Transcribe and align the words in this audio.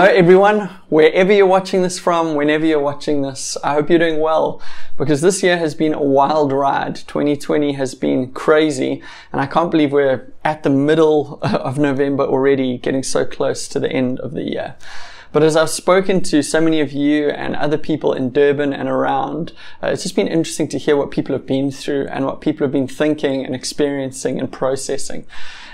Hello, 0.00 0.12
everyone. 0.14 0.70
Wherever 0.88 1.30
you're 1.30 1.44
watching 1.44 1.82
this 1.82 1.98
from, 1.98 2.34
whenever 2.34 2.64
you're 2.64 2.80
watching 2.80 3.20
this, 3.20 3.58
I 3.62 3.74
hope 3.74 3.90
you're 3.90 3.98
doing 3.98 4.18
well 4.18 4.62
because 4.96 5.20
this 5.20 5.42
year 5.42 5.58
has 5.58 5.74
been 5.74 5.92
a 5.92 6.02
wild 6.02 6.52
ride. 6.52 6.96
2020 6.96 7.74
has 7.74 7.94
been 7.94 8.32
crazy, 8.32 9.02
and 9.30 9.42
I 9.42 9.46
can't 9.46 9.70
believe 9.70 9.92
we're 9.92 10.32
at 10.42 10.62
the 10.62 10.70
middle 10.70 11.38
of 11.42 11.76
November 11.76 12.24
already, 12.24 12.78
getting 12.78 13.02
so 13.02 13.26
close 13.26 13.68
to 13.68 13.78
the 13.78 13.92
end 13.92 14.20
of 14.20 14.32
the 14.32 14.44
year. 14.44 14.76
But 15.32 15.42
as 15.42 15.54
I've 15.54 15.68
spoken 15.68 16.22
to 16.22 16.42
so 16.42 16.62
many 16.62 16.80
of 16.80 16.92
you 16.92 17.28
and 17.28 17.54
other 17.54 17.76
people 17.76 18.14
in 18.14 18.30
Durban 18.30 18.72
and 18.72 18.88
around, 18.88 19.52
uh, 19.82 19.88
it's 19.88 20.02
just 20.02 20.16
been 20.16 20.28
interesting 20.28 20.66
to 20.68 20.78
hear 20.78 20.96
what 20.96 21.10
people 21.10 21.34
have 21.34 21.46
been 21.46 21.70
through 21.70 22.06
and 22.06 22.24
what 22.24 22.40
people 22.40 22.64
have 22.64 22.72
been 22.72 22.88
thinking 22.88 23.44
and 23.44 23.54
experiencing 23.54 24.40
and 24.40 24.50
processing. 24.50 25.26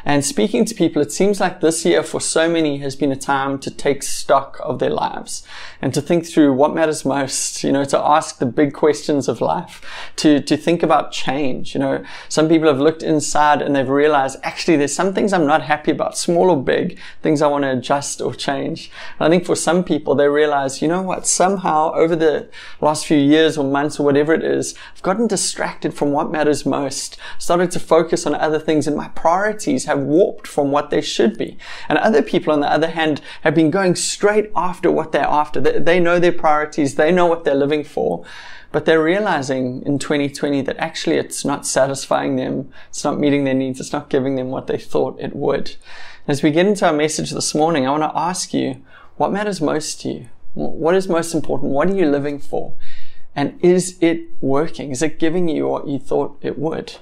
And 0.07 0.25
speaking 0.25 0.64
to 0.66 0.75
people, 0.75 1.02
it 1.02 1.11
seems 1.11 1.41
like 1.41 1.61
this 1.61 1.84
year 1.84 2.04
for 2.04 2.20
so 2.20 2.48
many 2.48 2.79
has 2.79 2.95
been 2.95 3.11
a 3.11 3.16
time 3.16 3.59
to 3.59 3.73
take 3.73 4.05
stock 4.05 4.56
of 4.62 4.79
their 4.79 4.91
lives 4.91 5.43
and 5.82 5.93
to 5.95 6.00
think 6.00 6.24
through 6.24 6.52
what 6.52 6.73
matters 6.73 7.05
most, 7.05 7.64
you 7.64 7.73
know, 7.73 7.84
to 7.87 7.98
ask 7.98 8.38
the 8.38 8.47
big 8.47 8.73
questions 8.73 9.27
of 9.27 9.41
life, 9.41 9.84
to, 10.14 10.41
to 10.42 10.56
think 10.56 10.84
about 10.84 11.11
change. 11.11 11.74
You 11.74 11.80
know, 11.80 12.05
some 12.28 12.48
people 12.48 12.69
have 12.69 12.78
looked 12.78 13.02
inside 13.02 13.61
and 13.61 13.74
they've 13.74 13.88
realized 13.88 14.38
actually 14.45 14.77
there's 14.77 14.95
some 14.95 15.12
things 15.12 15.33
I'm 15.33 15.45
not 15.45 15.62
happy 15.62 15.91
about, 15.91 16.16
small 16.16 16.50
or 16.50 16.62
big, 16.62 17.00
things 17.20 17.42
I 17.42 17.48
want 17.48 17.64
to 17.64 17.73
adjust 17.73 18.20
or 18.20 18.33
change. 18.33 18.92
And 19.19 19.27
I 19.27 19.28
think 19.28 19.45
for 19.45 19.56
some 19.56 19.83
people, 19.83 20.14
they 20.14 20.28
realize, 20.28 20.80
you 20.80 20.86
know 20.86 21.02
what, 21.02 21.27
somehow 21.27 21.92
over 21.95 22.14
the 22.14 22.48
last 22.80 23.06
few 23.06 23.19
years 23.19 23.59
or 23.59 23.64
months 23.64 23.98
or 23.98 24.05
whatever 24.05 24.33
it 24.33 24.45
is, 24.45 24.77
I've 24.95 25.02
gotten 25.02 25.27
distracted 25.27 25.95
from 25.95 26.12
what 26.12 26.30
matters 26.30 26.64
most, 26.64 27.16
started 27.38 27.73
to 27.73 27.80
focus 27.80 28.25
on 28.25 28.36
other 28.36 28.61
things 28.61 28.86
and 28.86 28.97
my 28.97 29.09
priorities 29.09 29.86
have 29.86 29.95
have 29.96 30.06
warped 30.06 30.46
from 30.46 30.70
what 30.70 30.91
they 30.91 31.00
should 31.00 31.36
be. 31.36 31.56
And 31.88 31.98
other 31.98 32.23
people, 32.23 32.52
on 32.52 32.60
the 32.60 32.70
other 32.70 32.91
hand, 32.91 33.20
have 33.42 33.55
been 33.55 33.70
going 33.70 33.95
straight 33.95 34.50
after 34.55 34.91
what 34.91 35.12
they're 35.12 35.22
after. 35.22 35.60
They, 35.60 35.78
they 35.78 36.00
know 36.00 36.19
their 36.19 36.32
priorities. 36.32 36.95
They 36.95 37.12
know 37.12 37.27
what 37.27 37.45
they're 37.45 37.55
living 37.55 37.84
for. 37.84 38.25
But 38.72 38.84
they're 38.84 39.03
realizing 39.03 39.83
in 39.86 39.98
2020 39.98 40.62
that 40.62 40.77
actually 40.78 41.16
it's 41.16 41.44
not 41.44 41.66
satisfying 41.66 42.36
them. 42.36 42.70
It's 42.88 43.05
not 43.05 43.19
meeting 43.19 43.44
their 43.44 43.55
needs. 43.55 43.80
It's 43.80 43.92
not 43.92 44.11
giving 44.11 44.36
them 44.36 44.50
what 44.50 44.66
they 44.66 44.78
thought 44.78 45.20
it 45.20 45.34
would. 45.34 45.77
As 46.28 46.42
we 46.42 46.50
get 46.50 46.66
into 46.66 46.86
our 46.86 46.92
message 46.92 47.31
this 47.31 47.55
morning, 47.55 47.86
I 47.86 47.91
want 47.91 48.03
to 48.03 48.19
ask 48.19 48.53
you, 48.53 48.83
what 49.16 49.33
matters 49.33 49.60
most 49.60 50.00
to 50.03 50.10
you? 50.10 50.28
What 50.55 50.94
is 50.94 51.08
most 51.08 51.34
important? 51.34 51.70
What 51.70 51.88
are 51.88 51.94
you 51.94 52.06
living 52.06 52.38
for? 52.38 52.75
And 53.34 53.58
is 53.62 53.98
it 54.00 54.22
working? 54.41 54.91
Is 54.91 55.03
it 55.03 55.19
giving 55.19 55.48
you 55.48 55.69
what 55.69 55.86
you 55.86 55.98
thought 55.98 56.38
it 56.41 56.58
would? 56.58 56.97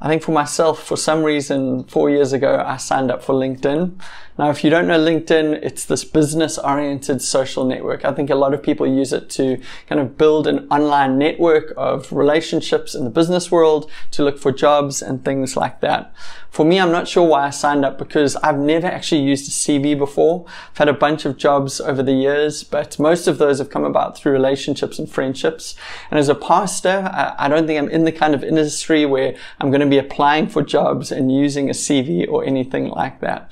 I 0.00 0.06
think 0.06 0.22
for 0.22 0.30
myself, 0.30 0.82
for 0.84 0.96
some 0.96 1.24
reason, 1.24 1.82
four 1.84 2.08
years 2.08 2.32
ago, 2.32 2.62
I 2.64 2.76
signed 2.76 3.10
up 3.10 3.22
for 3.22 3.34
LinkedIn. 3.34 4.00
Now, 4.38 4.50
if 4.50 4.62
you 4.62 4.70
don't 4.70 4.86
know 4.86 4.98
LinkedIn, 4.98 5.58
it's 5.64 5.84
this 5.84 6.04
business 6.04 6.56
oriented 6.56 7.20
social 7.20 7.64
network. 7.64 8.04
I 8.04 8.12
think 8.12 8.30
a 8.30 8.36
lot 8.36 8.54
of 8.54 8.62
people 8.62 8.86
use 8.86 9.12
it 9.12 9.28
to 9.30 9.60
kind 9.88 10.00
of 10.00 10.16
build 10.16 10.46
an 10.46 10.68
online 10.70 11.18
network 11.18 11.74
of 11.76 12.12
relationships 12.12 12.94
in 12.94 13.02
the 13.02 13.10
business 13.10 13.50
world 13.50 13.90
to 14.12 14.22
look 14.22 14.38
for 14.38 14.52
jobs 14.52 15.02
and 15.02 15.24
things 15.24 15.56
like 15.56 15.80
that. 15.80 16.14
For 16.50 16.64
me, 16.64 16.80
I'm 16.80 16.90
not 16.90 17.06
sure 17.06 17.26
why 17.26 17.46
I 17.46 17.50
signed 17.50 17.84
up 17.84 17.98
because 17.98 18.34
I've 18.36 18.58
never 18.58 18.86
actually 18.86 19.20
used 19.20 19.46
a 19.46 19.50
CV 19.50 19.96
before. 19.96 20.44
I've 20.70 20.78
had 20.78 20.88
a 20.88 20.92
bunch 20.92 21.24
of 21.24 21.36
jobs 21.36 21.80
over 21.80 22.02
the 22.02 22.14
years, 22.14 22.64
but 22.64 22.98
most 22.98 23.28
of 23.28 23.38
those 23.38 23.58
have 23.58 23.70
come 23.70 23.84
about 23.84 24.16
through 24.16 24.32
relationships 24.32 24.98
and 24.98 25.08
friendships. 25.08 25.76
And 26.10 26.18
as 26.18 26.28
a 26.28 26.34
pastor, 26.34 27.10
I 27.38 27.48
don't 27.48 27.66
think 27.66 27.78
I'm 27.78 27.90
in 27.90 28.04
the 28.04 28.12
kind 28.12 28.34
of 28.34 28.42
industry 28.42 29.06
where 29.06 29.36
I'm 29.60 29.70
going 29.70 29.82
to 29.82 29.86
be 29.86 29.98
applying 29.98 30.48
for 30.48 30.62
jobs 30.62 31.12
and 31.12 31.30
using 31.30 31.68
a 31.68 31.74
CV 31.74 32.26
or 32.28 32.44
anything 32.44 32.88
like 32.88 33.20
that. 33.20 33.50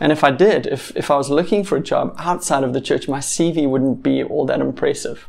And 0.00 0.10
if 0.10 0.24
I 0.24 0.30
did, 0.32 0.66
if, 0.66 0.94
if 0.96 1.10
I 1.10 1.16
was 1.16 1.30
looking 1.30 1.64
for 1.64 1.76
a 1.76 1.80
job 1.80 2.14
outside 2.18 2.64
of 2.64 2.72
the 2.72 2.80
church, 2.80 3.08
my 3.08 3.20
CV 3.20 3.68
wouldn't 3.68 4.02
be 4.02 4.22
all 4.22 4.44
that 4.46 4.60
impressive. 4.60 5.28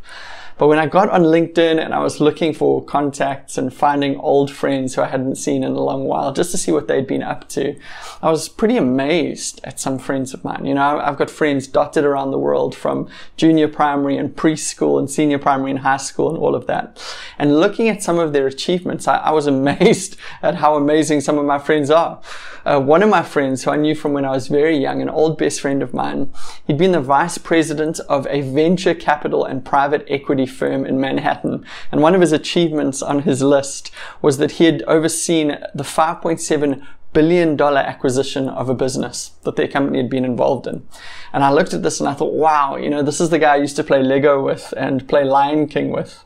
But 0.58 0.68
when 0.68 0.80
I 0.80 0.86
got 0.86 1.10
on 1.10 1.24
LinkedIn 1.24 1.84
and 1.84 1.94
I 1.94 2.00
was 2.00 2.20
looking 2.20 2.54
for 2.54 2.84
contacts 2.84 3.58
and 3.58 3.74
finding 3.74 4.18
old 4.18 4.52
friends 4.52 4.96
who 4.96 5.02
I 5.02 5.08
hadn't 5.08 5.36
seen 5.36 5.64
in 5.64 5.72
a 5.72 5.82
long 5.82 6.06
while 6.06 6.32
just 6.32 6.52
to 6.52 6.58
see 6.58 6.72
what 6.72 6.88
they'd 6.88 7.08
been 7.08 7.24
up 7.24 7.50
to, 7.50 7.76
I 8.22 8.30
was 8.30 8.50
pretty 8.50 8.78
amazed 8.78 9.62
at 9.64 9.80
some 9.80 9.98
friends 9.98 10.34
of 10.34 10.44
mine. 10.44 10.66
You 10.66 10.76
know, 10.76 11.00
I've 11.00 11.18
got 11.18 11.30
friends 11.30 11.68
dotted 11.68 12.04
around 12.04 12.32
the 12.32 12.40
world 12.40 12.76
from 12.76 13.08
junior 13.38 13.68
primary 13.68 14.18
and 14.18 14.36
preschool 14.36 15.00
and 15.00 15.10
senior 15.10 15.40
primary 15.40 15.72
and 15.72 15.80
high 15.80 15.98
school 15.98 16.30
and 16.30 16.38
all 16.38 16.56
of 16.56 16.68
that. 16.68 17.04
And 17.38 17.60
looking 17.60 17.90
at 17.90 18.04
some 18.04 18.20
of 18.20 18.34
their 18.34 18.48
achievements, 18.48 19.08
I, 19.08 19.18
I 19.18 19.32
was 19.32 19.48
amazed 19.54 20.18
at 20.42 20.56
how 20.56 20.76
amazing 20.76 21.22
some 21.22 21.38
of 21.38 21.46
my 21.46 21.60
friends 21.60 21.90
are. 21.90 22.22
Uh, 22.66 22.80
one 22.80 23.04
of 23.04 23.10
my 23.10 23.22
friends 23.22 23.64
who 23.64 23.72
I 23.72 23.76
knew 23.76 23.96
from 23.96 24.14
when 24.14 24.26
I 24.26 24.32
was 24.32 24.48
very 24.48 24.78
young, 24.78 25.02
an 25.02 25.10
old 25.10 25.38
best 25.38 25.60
friend 25.62 25.82
of 25.82 25.94
mine, 25.94 26.34
he'd 26.66 26.78
been 26.78 26.94
the 26.94 27.02
vice 27.02 27.38
president 27.38 28.00
of 28.08 28.26
a 28.28 28.42
venture 28.42 28.94
capital 28.94 29.44
and 29.44 29.66
private 29.66 30.06
equity 30.08 30.46
firm 30.46 30.86
in 30.86 31.00
Manhattan. 31.00 31.66
And 31.92 32.02
one 32.02 32.16
of 32.16 32.22
his 32.22 32.32
achievements 32.32 33.02
on 33.02 33.24
his 33.24 33.42
list 33.42 33.92
was 34.22 34.38
that 34.38 34.52
he 34.52 34.66
had 34.66 34.82
overseen 34.84 35.58
the 35.74 35.84
5.7 35.84 36.86
billion 37.14 37.56
dollar 37.56 37.80
acquisition 37.80 38.50
of 38.50 38.70
a 38.70 38.74
business 38.74 39.32
that 39.44 39.56
their 39.56 39.68
company 39.68 40.00
had 40.00 40.10
been 40.10 40.26
involved 40.26 40.66
in. 40.66 40.86
And 41.32 41.44
I 41.44 41.52
looked 41.52 41.74
at 41.74 41.84
this 41.84 42.00
and 42.00 42.10
I 42.10 42.14
thought, 42.14 42.34
wow, 42.34 42.76
you 42.76 42.90
know, 42.90 43.04
this 43.04 43.22
is 43.22 43.30
the 43.30 43.40
guy 43.40 43.54
I 43.54 43.58
used 43.58 43.76
to 43.76 43.84
play 43.84 44.02
Lego 44.02 44.44
with 44.44 44.74
and 44.76 45.08
play 45.08 45.24
Lion 45.24 45.68
King 45.68 45.92
with. 45.92 46.24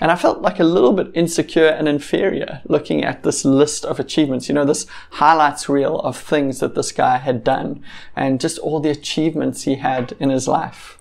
And 0.00 0.10
I 0.10 0.16
felt 0.16 0.42
like 0.42 0.60
a 0.60 0.64
little 0.64 0.92
bit 0.92 1.10
insecure 1.14 1.68
and 1.68 1.88
inferior 1.88 2.60
looking 2.66 3.02
at 3.02 3.22
this 3.22 3.44
list 3.44 3.84
of 3.84 3.98
achievements, 3.98 4.48
you 4.48 4.54
know, 4.54 4.64
this 4.64 4.86
highlights 5.12 5.68
reel 5.68 6.00
of 6.00 6.16
things 6.16 6.60
that 6.60 6.74
this 6.74 6.92
guy 6.92 7.16
had 7.16 7.42
done 7.42 7.82
and 8.14 8.40
just 8.40 8.58
all 8.58 8.80
the 8.80 8.90
achievements 8.90 9.62
he 9.62 9.76
had 9.76 10.14
in 10.20 10.28
his 10.28 10.46
life. 10.46 10.98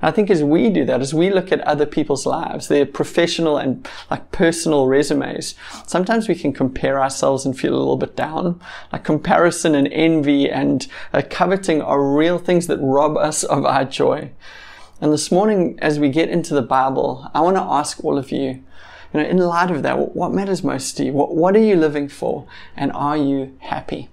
I 0.00 0.12
think 0.12 0.30
as 0.30 0.44
we 0.44 0.70
do 0.70 0.84
that, 0.84 1.00
as 1.00 1.12
we 1.12 1.30
look 1.30 1.50
at 1.50 1.60
other 1.62 1.86
people's 1.86 2.24
lives, 2.24 2.68
their 2.68 2.86
professional 2.86 3.56
and 3.56 3.88
like 4.10 4.30
personal 4.30 4.86
resumes, 4.86 5.56
sometimes 5.86 6.28
we 6.28 6.36
can 6.36 6.52
compare 6.52 7.00
ourselves 7.00 7.44
and 7.44 7.58
feel 7.58 7.74
a 7.74 7.78
little 7.78 7.96
bit 7.96 8.14
down. 8.14 8.60
Like 8.92 9.02
comparison 9.02 9.74
and 9.74 9.88
envy 9.88 10.48
and 10.48 10.86
uh, 11.12 11.22
coveting 11.28 11.82
are 11.82 12.00
real 12.00 12.38
things 12.38 12.68
that 12.68 12.78
rob 12.78 13.16
us 13.16 13.42
of 13.42 13.64
our 13.64 13.84
joy. 13.84 14.30
And 15.00 15.12
this 15.12 15.30
morning, 15.30 15.78
as 15.80 16.00
we 16.00 16.08
get 16.08 16.28
into 16.28 16.54
the 16.54 16.62
Bible, 16.62 17.30
I 17.32 17.40
want 17.40 17.56
to 17.56 17.62
ask 17.62 18.04
all 18.04 18.18
of 18.18 18.32
you, 18.32 18.64
you 19.12 19.20
know, 19.20 19.20
in 19.20 19.38
light 19.38 19.70
of 19.70 19.84
that, 19.84 20.16
what 20.16 20.32
matters 20.32 20.64
most 20.64 20.96
to 20.96 21.04
you? 21.04 21.12
What, 21.12 21.36
what 21.36 21.54
are 21.54 21.62
you 21.62 21.76
living 21.76 22.08
for? 22.08 22.48
And 22.76 22.90
are 22.92 23.16
you 23.16 23.56
happy? 23.60 24.08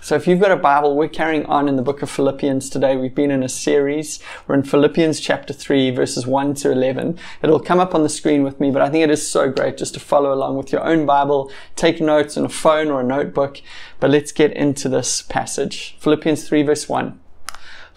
So 0.00 0.16
if 0.16 0.26
you've 0.26 0.40
got 0.40 0.50
a 0.50 0.56
Bible, 0.56 0.96
we're 0.96 1.08
carrying 1.08 1.46
on 1.46 1.68
in 1.68 1.76
the 1.76 1.82
book 1.82 2.02
of 2.02 2.10
Philippians 2.10 2.68
today. 2.68 2.96
We've 2.96 3.14
been 3.14 3.30
in 3.30 3.44
a 3.44 3.48
series. 3.48 4.18
We're 4.48 4.56
in 4.56 4.64
Philippians 4.64 5.20
chapter 5.20 5.52
3, 5.52 5.90
verses 5.90 6.26
1 6.26 6.54
to 6.54 6.72
11. 6.72 7.16
It'll 7.42 7.60
come 7.60 7.78
up 7.78 7.94
on 7.94 8.02
the 8.02 8.08
screen 8.08 8.42
with 8.42 8.58
me, 8.58 8.72
but 8.72 8.82
I 8.82 8.90
think 8.90 9.04
it 9.04 9.10
is 9.10 9.30
so 9.30 9.50
great 9.52 9.76
just 9.76 9.94
to 9.94 10.00
follow 10.00 10.32
along 10.32 10.56
with 10.56 10.72
your 10.72 10.84
own 10.84 11.06
Bible, 11.06 11.52
take 11.76 12.00
notes 12.00 12.36
on 12.36 12.44
a 12.44 12.48
phone 12.48 12.90
or 12.90 13.02
a 13.02 13.04
notebook. 13.04 13.60
But 14.00 14.10
let's 14.10 14.32
get 14.32 14.52
into 14.52 14.88
this 14.88 15.22
passage. 15.22 15.96
Philippians 16.00 16.48
3, 16.48 16.62
verse 16.64 16.88
1. 16.88 17.20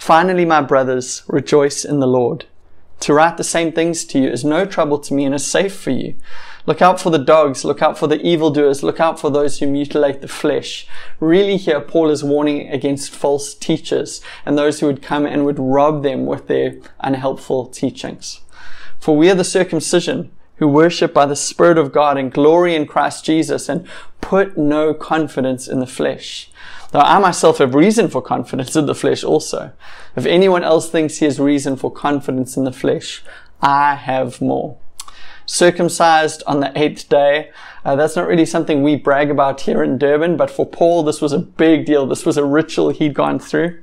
Finally, 0.02 0.46
my 0.46 0.60
brothers, 0.60 1.22
rejoice 1.28 1.86
in 1.86 2.00
the 2.00 2.08
Lord. 2.08 2.46
To 3.02 3.14
write 3.14 3.38
the 3.38 3.44
same 3.44 3.72
things 3.72 4.04
to 4.06 4.18
you 4.18 4.30
is 4.30 4.44
no 4.44 4.66
trouble 4.66 4.98
to 4.98 5.14
me 5.14 5.26
and 5.26 5.36
is 5.36 5.46
safe 5.46 5.76
for 5.76 5.92
you. 5.92 6.16
Look 6.66 6.82
out 6.82 7.00
for 7.00 7.12
the 7.12 7.20
dogs, 7.20 7.64
look 7.64 7.84
out 7.84 8.00
for 8.00 8.08
the 8.08 8.20
evildoers, 8.20 8.82
look 8.82 9.00
out 9.00 9.20
for 9.20 9.30
those 9.30 9.60
who 9.60 9.68
mutilate 9.68 10.22
the 10.22 10.28
flesh. 10.28 10.88
Really 11.20 11.56
here, 11.56 11.80
Paul 11.80 12.10
is 12.10 12.24
warning 12.24 12.68
against 12.70 13.12
false 13.12 13.54
teachers 13.54 14.22
and 14.44 14.58
those 14.58 14.80
who 14.80 14.88
would 14.88 15.04
come 15.04 15.28
and 15.28 15.46
would 15.46 15.60
rob 15.60 16.02
them 16.02 16.26
with 16.26 16.48
their 16.48 16.78
unhelpful 17.02 17.68
teachings. 17.68 18.42
For 19.00 19.16
we 19.16 19.30
are 19.30 19.36
the 19.36 19.44
circumcision 19.44 20.32
who 20.56 20.68
worship 20.68 21.14
by 21.14 21.28
the 21.28 21.36
Spirit 21.36 21.78
of 21.78 21.92
God 21.92 22.18
and 22.18 22.34
glory 22.34 22.74
in 22.74 22.88
Christ 22.88 23.24
Jesus 23.24 23.70
and 23.70 23.88
put 24.20 24.58
no 24.58 24.96
confidence 24.96 25.68
in 25.68 25.80
the 25.80 25.86
flesh 25.86 26.52
Though 26.92 27.00
I 27.00 27.20
myself 27.20 27.60
have 27.60 27.74
reason 27.74 28.10
for 28.10 28.22
confidence 28.22 28.76
in 28.76 28.86
the 28.86 28.96
flesh 28.96 29.24
also. 29.24 29.72
If 30.16 30.26
anyone 30.26 30.64
else 30.64 30.90
thinks 30.90 31.18
he 31.18 31.26
has 31.26 31.40
reason 31.40 31.76
for 31.76 31.92
confidence 31.92 32.58
in 32.58 32.66
the 32.66 32.72
flesh, 32.72 33.24
I 33.62 33.96
have 33.96 34.42
more. 34.42 34.78
Circumcised 35.46 36.44
on 36.46 36.60
the 36.60 36.72
eighth 36.76 37.10
day. 37.10 37.52
Uh, 37.84 37.96
that's 37.96 38.16
not 38.16 38.28
really 38.28 38.46
something 38.46 38.84
we 38.84 38.96
brag 38.96 39.32
about 39.32 39.62
here 39.62 39.84
in 39.84 39.98
Durban, 39.98 40.38
but 40.38 40.52
for 40.52 40.66
Paul, 40.66 41.04
this 41.04 41.22
was 41.22 41.34
a 41.34 41.40
big 41.40 41.86
deal. 41.86 42.06
This 42.06 42.26
was 42.26 42.38
a 42.38 42.46
ritual 42.46 42.90
he'd 42.90 43.14
gone 43.14 43.40
through 43.40 43.80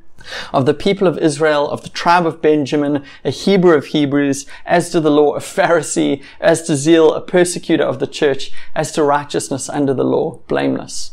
of 0.52 0.66
the 0.66 0.74
people 0.74 1.06
of 1.06 1.18
Israel, 1.18 1.68
of 1.70 1.82
the 1.82 1.88
tribe 1.88 2.26
of 2.26 2.42
Benjamin, 2.42 3.04
a 3.24 3.30
Hebrew 3.30 3.74
of 3.74 3.86
Hebrews, 3.86 4.46
as 4.66 4.90
to 4.90 5.00
the 5.00 5.10
law, 5.10 5.34
a 5.34 5.40
Pharisee, 5.40 6.22
as 6.40 6.62
to 6.62 6.76
zeal, 6.76 7.12
a 7.14 7.20
persecutor 7.20 7.84
of 7.84 7.98
the 7.98 8.06
church, 8.06 8.50
as 8.74 8.92
to 8.92 9.02
righteousness 9.02 9.68
under 9.68 9.94
the 9.94 10.04
law, 10.04 10.40
blameless. 10.48 11.12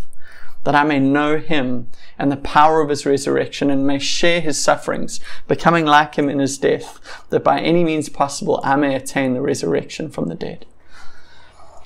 that 0.63 0.75
I 0.75 0.83
may 0.83 0.99
know 0.99 1.37
him 1.37 1.87
and 2.17 2.31
the 2.31 2.37
power 2.37 2.81
of 2.81 2.89
his 2.89 3.05
resurrection 3.05 3.69
and 3.69 3.85
may 3.85 3.99
share 3.99 4.41
his 4.41 4.61
sufferings, 4.61 5.19
becoming 5.47 5.85
like 5.85 6.15
him 6.15 6.29
in 6.29 6.39
his 6.39 6.57
death, 6.57 6.99
that 7.29 7.43
by 7.43 7.59
any 7.59 7.83
means 7.83 8.09
possible 8.09 8.59
I 8.63 8.75
may 8.75 8.95
attain 8.95 9.33
the 9.33 9.41
resurrection 9.41 10.09
from 10.09 10.27
the 10.27 10.35
dead. 10.35 10.65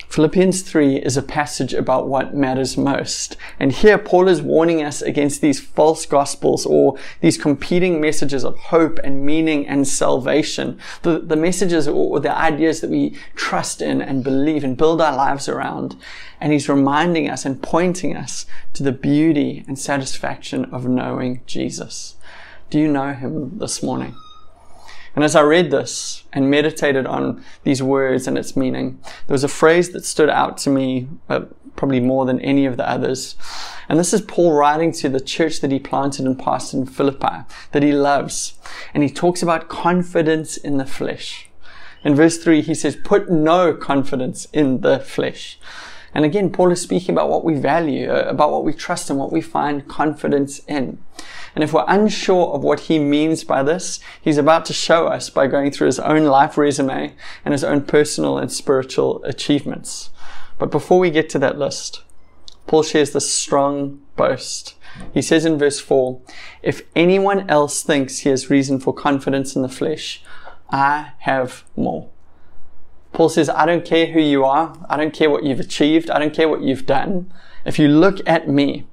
Philippians 0.08 0.62
3 0.62 0.96
is 0.96 1.16
a 1.16 1.22
passage 1.22 1.74
about 1.74 2.08
what 2.08 2.34
matters 2.34 2.76
most. 2.76 3.36
And 3.58 3.72
here 3.72 3.98
Paul 3.98 4.28
is 4.28 4.40
warning 4.40 4.82
us 4.82 5.02
against 5.02 5.40
these 5.40 5.60
false 5.60 6.06
gospels 6.06 6.64
or 6.64 6.96
these 7.20 7.36
competing 7.36 8.00
messages 8.00 8.44
of 8.44 8.56
hope 8.56 8.98
and 9.04 9.26
meaning 9.26 9.66
and 9.66 9.86
salvation. 9.86 10.78
The, 11.02 11.18
the 11.18 11.36
messages 11.36 11.86
or 11.88 12.20
the 12.20 12.36
ideas 12.36 12.80
that 12.80 12.90
we 12.90 13.16
trust 13.34 13.82
in 13.82 14.00
and 14.00 14.24
believe 14.24 14.64
and 14.64 14.76
build 14.76 15.00
our 15.00 15.14
lives 15.14 15.48
around. 15.48 15.96
And 16.40 16.52
he's 16.52 16.68
reminding 16.68 17.28
us 17.28 17.44
and 17.44 17.62
pointing 17.62 18.16
us 18.16 18.46
to 18.74 18.82
the 18.82 18.92
beauty 18.92 19.64
and 19.66 19.78
satisfaction 19.78 20.66
of 20.66 20.86
knowing 20.86 21.42
Jesus. 21.46 22.14
Do 22.70 22.78
you 22.78 22.88
know 22.88 23.12
him 23.12 23.58
this 23.58 23.82
morning? 23.82 24.14
And 25.16 25.24
as 25.24 25.34
I 25.34 25.40
read 25.40 25.70
this 25.70 26.24
and 26.32 26.50
meditated 26.50 27.06
on 27.06 27.42
these 27.64 27.82
words 27.82 28.28
and 28.28 28.36
its 28.36 28.54
meaning, 28.54 29.00
there 29.26 29.34
was 29.34 29.44
a 29.44 29.48
phrase 29.48 29.90
that 29.90 30.04
stood 30.04 30.28
out 30.28 30.58
to 30.58 30.70
me 30.70 31.08
uh, 31.30 31.46
probably 31.74 32.00
more 32.00 32.26
than 32.26 32.40
any 32.40 32.66
of 32.66 32.76
the 32.76 32.88
others. 32.88 33.34
And 33.88 33.98
this 33.98 34.12
is 34.12 34.20
Paul 34.20 34.52
writing 34.52 34.92
to 34.92 35.08
the 35.08 35.20
church 35.20 35.60
that 35.60 35.72
he 35.72 35.78
planted 35.78 36.26
and 36.26 36.38
pastored 36.38 36.74
in 36.74 36.86
Philippi, 36.86 37.44
that 37.72 37.82
he 37.82 37.92
loves. 37.92 38.58
And 38.92 39.02
he 39.02 39.08
talks 39.08 39.42
about 39.42 39.68
confidence 39.68 40.58
in 40.58 40.76
the 40.76 40.86
flesh. 40.86 41.48
In 42.04 42.14
verse 42.14 42.38
3, 42.38 42.60
he 42.60 42.74
says, 42.74 42.96
Put 42.96 43.30
no 43.30 43.74
confidence 43.74 44.46
in 44.52 44.82
the 44.82 44.98
flesh. 45.00 45.58
And 46.14 46.24
again, 46.24 46.50
Paul 46.50 46.72
is 46.72 46.80
speaking 46.80 47.14
about 47.14 47.30
what 47.30 47.44
we 47.44 47.54
value, 47.54 48.10
uh, 48.10 48.24
about 48.28 48.52
what 48.52 48.64
we 48.64 48.72
trust 48.72 49.10
and 49.10 49.18
what 49.18 49.32
we 49.32 49.40
find 49.40 49.88
confidence 49.88 50.60
in. 50.66 50.98
And 51.56 51.64
if 51.64 51.72
we're 51.72 51.86
unsure 51.88 52.48
of 52.48 52.62
what 52.62 52.80
he 52.80 52.98
means 52.98 53.42
by 53.42 53.62
this, 53.62 53.98
he's 54.20 54.36
about 54.36 54.66
to 54.66 54.74
show 54.74 55.06
us 55.06 55.30
by 55.30 55.46
going 55.46 55.70
through 55.70 55.86
his 55.86 55.98
own 55.98 56.26
life 56.26 56.58
resume 56.58 57.14
and 57.46 57.52
his 57.52 57.64
own 57.64 57.80
personal 57.80 58.36
and 58.36 58.52
spiritual 58.52 59.24
achievements. 59.24 60.10
But 60.58 60.70
before 60.70 60.98
we 60.98 61.10
get 61.10 61.30
to 61.30 61.38
that 61.38 61.58
list, 61.58 62.02
Paul 62.66 62.82
shares 62.82 63.12
this 63.12 63.32
strong 63.32 64.02
boast. 64.16 64.74
He 65.14 65.22
says 65.22 65.46
in 65.46 65.58
verse 65.58 65.80
4 65.80 66.20
If 66.62 66.82
anyone 66.94 67.48
else 67.48 67.82
thinks 67.82 68.18
he 68.18 68.28
has 68.28 68.50
reason 68.50 68.78
for 68.78 68.92
confidence 68.92 69.56
in 69.56 69.62
the 69.62 69.68
flesh, 69.70 70.22
I 70.68 71.12
have 71.20 71.64
more. 71.74 72.10
Paul 73.14 73.30
says, 73.30 73.48
I 73.48 73.64
don't 73.64 73.84
care 73.84 74.06
who 74.08 74.20
you 74.20 74.44
are. 74.44 74.76
I 74.90 74.98
don't 74.98 75.14
care 75.14 75.30
what 75.30 75.42
you've 75.42 75.60
achieved. 75.60 76.10
I 76.10 76.18
don't 76.18 76.34
care 76.34 76.50
what 76.50 76.60
you've 76.60 76.84
done. 76.84 77.32
If 77.64 77.78
you 77.78 77.88
look 77.88 78.18
at 78.28 78.46
me, 78.46 78.84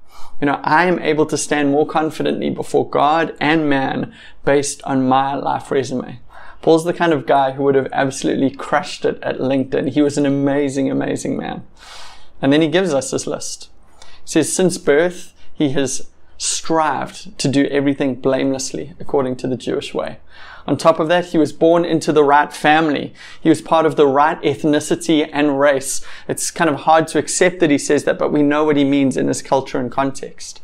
you 0.43 0.47
know, 0.47 0.59
I 0.61 0.87
am 0.87 0.99
able 0.99 1.25
to 1.27 1.37
stand 1.37 1.71
more 1.71 1.87
confidently 1.87 2.49
before 2.49 2.89
God 2.89 3.33
and 3.39 3.69
man 3.69 4.13
based 4.43 4.83
on 4.83 5.07
my 5.07 5.35
life 5.35 5.71
resume. 5.71 6.19
Paul's 6.61 6.83
the 6.83 6.91
kind 6.91 7.13
of 7.13 7.25
guy 7.25 7.51
who 7.51 7.63
would 7.63 7.75
have 7.75 7.87
absolutely 7.93 8.49
crushed 8.49 9.05
it 9.05 9.23
at 9.23 9.37
LinkedIn. 9.37 9.93
He 9.93 10.01
was 10.01 10.17
an 10.17 10.25
amazing, 10.25 10.91
amazing 10.91 11.37
man. 11.37 11.65
And 12.41 12.51
then 12.51 12.61
he 12.61 12.67
gives 12.67 12.93
us 12.93 13.11
this 13.11 13.25
list. 13.25 13.69
He 14.01 14.31
says, 14.31 14.51
since 14.51 14.77
birth, 14.77 15.33
he 15.53 15.69
has 15.69 16.09
strived 16.37 17.39
to 17.39 17.47
do 17.47 17.63
everything 17.67 18.15
blamelessly 18.15 18.95
according 18.99 19.37
to 19.37 19.47
the 19.47 19.55
Jewish 19.55 19.93
way. 19.93 20.17
On 20.65 20.77
top 20.77 20.99
of 20.99 21.09
that, 21.09 21.27
he 21.27 21.37
was 21.37 21.51
born 21.51 21.83
into 21.83 22.13
the 22.13 22.23
right 22.23 22.51
family. 22.53 23.13
He 23.41 23.49
was 23.49 23.61
part 23.61 23.85
of 23.85 23.95
the 23.95 24.07
right 24.07 24.41
ethnicity 24.41 25.29
and 25.31 25.59
race. 25.59 26.03
It's 26.27 26.51
kind 26.51 26.69
of 26.69 26.81
hard 26.81 27.07
to 27.09 27.19
accept 27.19 27.59
that 27.59 27.69
he 27.69 27.77
says 27.77 28.05
that, 28.05 28.17
but 28.17 28.31
we 28.31 28.41
know 28.41 28.63
what 28.63 28.77
he 28.77 28.83
means 28.83 29.17
in 29.17 29.27
his 29.27 29.41
culture 29.41 29.79
and 29.79 29.91
context. 29.91 30.61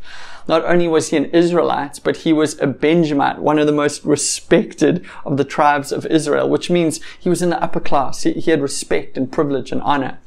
Not 0.48 0.66
only 0.66 0.88
was 0.88 1.10
he 1.10 1.18
an 1.18 1.26
Israelite, 1.26 2.00
but 2.04 2.18
he 2.18 2.34
was 2.34 2.60
a 2.60 2.66
Benjamite, 2.66 3.40
one 3.40 3.60
of 3.60 3.68
the 3.68 3.72
most 3.72 4.04
respected 4.04 5.06
of 5.24 5.38
the 5.38 5.44
tribes 5.44 5.92
of 5.92 6.08
Israel, 6.08 6.50
which 6.50 6.72
means 6.72 7.00
he 7.20 7.30
was 7.30 7.44
in 7.44 7.52
the 7.52 7.62
upper 7.62 7.80
class. 7.80 8.24
He, 8.24 8.34
he 8.34 8.50
had 8.50 8.62
respect 8.62 9.16
and 9.16 9.32
privilege 9.32 9.72
and 9.72 9.82
honor. 9.84 10.18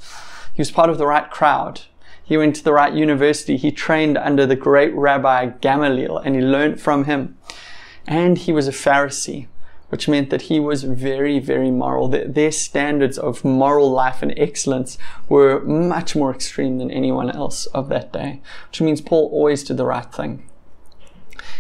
He 0.55 0.61
was 0.61 0.71
part 0.71 0.91
of 0.91 0.99
the 0.99 1.07
right 1.07 1.29
crowd. 1.29 1.81
He 2.23 2.37
went 2.37 2.55
to 2.57 2.65
the 2.65 2.73
right 2.73 2.93
university. 2.93 3.57
He 3.57 3.73
trained 3.73 4.17
under 4.17 4.47
the 4.47 4.55
great 4.55 4.95
Rabbi 4.95 5.47
Gamaliel 5.61 6.19
and 6.19 6.37
he 6.37 6.41
learned 6.41 6.81
from 6.81 7.05
him. 7.05 7.37
And 8.07 8.39
he 8.39 8.53
was 8.53 8.69
a 8.69 8.73
Pharisee, 8.73 9.49
which 9.93 10.09
meant 10.09 10.31
that 10.31 10.43
he 10.43 10.59
was 10.59 10.85
very, 10.85 11.39
very 11.39 11.71
moral. 11.71 12.09
Their, 12.09 12.51
standards 12.51 13.19
of 13.19 13.45
moral 13.45 13.91
life 13.91 14.23
and 14.23 14.33
excellence 14.39 14.97
were 15.29 15.61
much 15.61 16.17
more 16.17 16.31
extreme 16.31 16.79
than 16.79 16.91
anyone 16.91 17.31
else 17.31 17.67
of 17.67 17.91
that 17.91 18.11
day, 18.11 18.41
which 18.71 18.81
means 18.81 19.03
Paul 19.03 19.29
always 19.31 19.63
did 19.63 19.77
the 19.77 19.85
right 19.85 20.11
thing. 20.11 20.49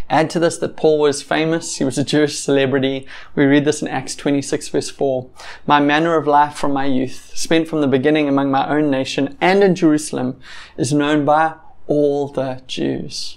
Add 0.08 0.30
to 0.30 0.38
this 0.38 0.56
that 0.58 0.78
Paul 0.78 0.98
was 0.98 1.22
famous. 1.22 1.76
He 1.76 1.84
was 1.84 1.98
a 1.98 2.04
Jewish 2.04 2.38
celebrity. 2.38 3.06
We 3.34 3.44
read 3.44 3.66
this 3.66 3.82
in 3.82 3.88
Acts 3.88 4.16
26 4.16 4.68
verse 4.68 4.88
4. 4.88 5.28
My 5.66 5.80
manner 5.80 6.16
of 6.16 6.26
life 6.26 6.54
from 6.54 6.72
my 6.72 6.86
youth, 6.86 7.32
spent 7.34 7.68
from 7.68 7.82
the 7.82 7.86
beginning 7.86 8.30
among 8.30 8.50
my 8.50 8.66
own 8.66 8.90
nation 8.90 9.36
and 9.42 9.62
in 9.62 9.74
Jerusalem, 9.74 10.40
is 10.78 10.94
known 10.94 11.26
by 11.26 11.56
all 11.86 12.28
the 12.28 12.62
Jews. 12.66 13.36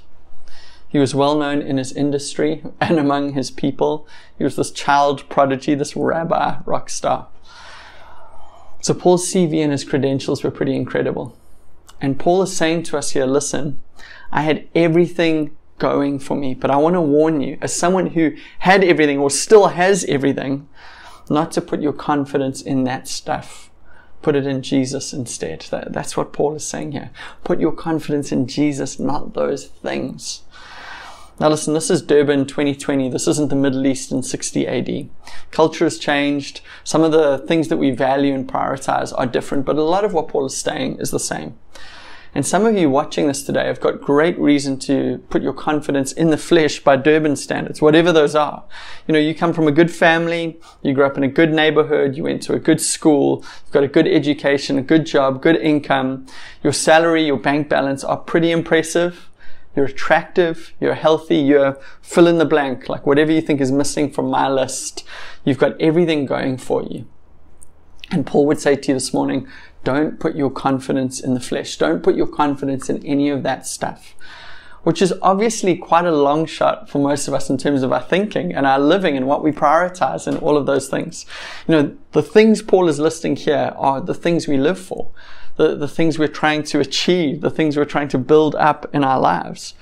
He 0.88 1.00
was 1.00 1.16
well 1.16 1.38
known 1.38 1.62
in 1.62 1.78
his 1.78 1.92
industry 1.92 2.64
and 2.82 2.98
among 3.00 3.34
his 3.34 3.52
people. 3.52 4.08
He 4.38 4.44
was 4.44 4.56
this 4.56 4.72
child 4.72 5.28
prodigy, 5.30 5.76
this 5.76 5.96
rabbi 5.96 6.60
rock 6.66 6.90
star. 6.90 7.28
So 8.82 8.94
Paul's 8.94 9.28
CV 9.28 9.64
and 9.64 9.72
his 9.72 9.84
credentials 9.84 10.44
were 10.44 10.52
pretty 10.52 10.76
incredible. 10.76 11.36
And 12.00 12.20
Paul 12.20 12.44
is 12.44 12.56
saying 12.56 12.84
to 12.84 12.98
us 12.98 13.12
here, 13.12 13.26
listen, 13.26 13.82
I 14.32 14.42
had 14.42 14.68
everything 14.76 15.56
going 15.80 16.20
for 16.20 16.36
me, 16.36 16.54
but 16.54 16.72
I 16.72 16.78
want 16.78 16.94
to 16.94 17.02
warn 17.02 17.42
you, 17.42 17.58
as 17.62 17.74
someone 17.74 18.08
who 18.08 18.36
had 18.60 18.84
everything 18.84 19.20
or 19.20 19.30
still 19.30 19.68
has 19.70 20.06
everything, 20.06 20.68
not 21.30 21.52
to 21.54 21.62
put 21.62 21.82
your 21.82 21.94
confidence 21.94 22.62
in 22.62 22.84
that 22.84 23.08
stuff. 23.08 23.72
Put 24.22 24.36
it 24.36 24.48
in 24.48 24.62
Jesus 24.62 25.14
instead. 25.14 25.62
That, 25.72 25.94
that's 25.94 26.18
what 26.18 26.34
Paul 26.34 26.56
is 26.56 26.66
saying 26.66 26.94
here. 26.94 27.12
Put 27.44 27.60
your 27.60 27.72
confidence 27.72 28.32
in 28.32 28.48
Jesus, 28.48 29.00
not 29.00 29.34
those 29.34 29.66
things. 29.68 30.42
Now 31.38 31.50
listen, 31.50 31.74
this 31.74 31.90
is 31.90 32.02
Durban 32.02 32.46
2020. 32.46 33.10
This 33.10 33.28
isn't 33.28 33.50
the 33.50 33.58
Middle 33.58 33.86
East 33.86 34.10
in 34.10 34.24
60 34.24 34.66
AD. 34.68 35.10
Culture 35.52 35.84
has 35.84 36.00
changed. 36.00 36.62
Some 36.86 37.04
of 37.04 37.12
the 37.12 37.40
things 37.40 37.68
that 37.68 37.76
we 37.76 37.92
value 37.92 38.34
and 38.34 38.48
prioritize 38.48 39.14
are 39.18 39.26
different, 39.26 39.66
but 39.66 39.76
a 39.76 39.84
lot 39.84 40.06
of 40.06 40.14
what 40.14 40.30
Paul 40.30 40.46
is 40.46 40.56
saying 40.56 41.00
is 41.00 41.12
the 41.12 41.20
same. 41.20 41.58
And 42.34 42.46
some 42.46 42.66
of 42.66 42.78
you 42.78 42.90
watching 42.90 43.28
this 43.28 43.44
today 43.44 43.68
have 43.68 43.82
got 43.82 44.00
great 44.00 44.40
reason 44.40 44.80
to 44.80 45.18
put 45.30 45.42
your 45.42 45.54
confidence 45.54 46.14
in 46.14 46.30
the 46.30 46.38
flesh 46.38 46.80
by 46.80 46.96
Durban 46.96 47.36
standards, 47.36 47.82
whatever 47.82 48.14
those 48.14 48.34
are. 48.34 48.64
You 49.06 49.14
know, 49.14 49.20
you 49.20 49.36
come 49.36 49.52
from 49.52 49.68
a 49.68 49.74
good 49.74 49.92
family, 49.92 50.58
you 50.84 50.94
grew 50.94 51.06
up 51.06 51.18
in 51.18 51.24
a 51.24 51.30
good 51.30 51.52
neighborhood, 51.52 52.16
you 52.16 52.24
went 52.24 52.44
to 52.44 52.54
a 52.54 52.60
good 52.60 52.80
school, 52.80 53.44
you've 53.64 53.72
got 53.72 53.84
a 53.84 53.90
good 53.90 54.08
education, 54.08 54.78
a 54.78 54.82
good 54.82 55.06
job, 55.06 55.42
good 55.42 55.58
income, 55.58 56.28
your 56.64 56.74
salary, 56.74 57.26
your 57.26 57.38
bank 57.38 57.68
balance 57.68 58.06
are 58.06 58.18
pretty 58.18 58.52
impressive 58.52 59.30
you're 59.76 59.86
attractive, 59.86 60.74
you're 60.80 60.94
healthy, 60.94 61.38
you're 61.38 61.78
fill 62.02 62.28
in 62.28 62.38
the 62.38 62.46
blank, 62.46 62.88
like 62.88 63.06
whatever 63.06 63.32
you 63.32 63.42
think 63.42 63.62
is 63.62 63.72
missing 63.72 64.12
from 64.12 64.30
my 64.30 64.48
list, 64.48 65.04
you've 65.44 65.58
got 65.58 65.80
everything 65.82 66.26
going 66.26 66.58
for 66.58 66.84
you. 66.84 67.08
And 68.12 68.26
Paul 68.26 68.46
would 68.46 68.60
say 68.60 68.76
to 68.76 68.88
you 68.90 68.94
this 68.94 69.14
morning, 69.14 69.48
don't 69.84 70.20
put 70.20 70.36
your 70.36 70.50
confidence 70.50 71.20
in 71.20 71.34
the 71.34 71.40
flesh. 71.40 71.78
Don't 71.78 72.04
put 72.04 72.16
your 72.16 72.28
confidence 72.28 72.90
in 72.90 73.06
any 73.06 73.30
of 73.30 73.44
that 73.44 73.68
stuff. 73.68 74.16
Which 74.84 75.02
is 75.02 75.14
obviously 75.22 75.76
quite 75.76 76.06
a 76.06 76.12
long 76.12 76.46
shot 76.46 76.90
for 76.90 77.00
most 77.00 77.28
of 77.28 77.34
us 77.34 77.50
in 77.50 77.58
terms 77.58 77.82
of 77.82 77.92
our 77.92 78.02
thinking 78.02 78.54
and 78.54 78.68
our 78.68 78.80
living 78.80 79.18
and 79.18 79.28
what 79.28 79.44
we 79.44 79.52
prioritize 79.52 80.28
and 80.28 80.38
all 80.38 80.58
of 80.58 80.68
those 80.68 80.88
things. 80.88 81.26
You 81.68 81.72
know, 81.76 81.98
the 82.12 82.22
things 82.22 82.62
Paul 82.62 82.88
is 82.88 83.00
listing 83.00 83.36
here 83.36 83.74
are 83.76 84.00
the 84.00 84.14
things 84.14 84.48
we 84.48 84.58
live 84.58 84.80
for 84.80 85.12
the, 85.58 85.76
the 85.76 85.88
things 85.88 86.20
we're 86.20 86.28
trying 86.28 86.64
to 86.64 86.80
achieve, 86.80 87.42
the 87.42 87.50
things 87.50 87.78
we're 87.78 87.86
trying 87.86 88.10
to 88.10 88.18
build 88.18 88.56
up 88.56 88.86
in 88.94 89.04
our 89.04 89.20
lives. 89.20 89.74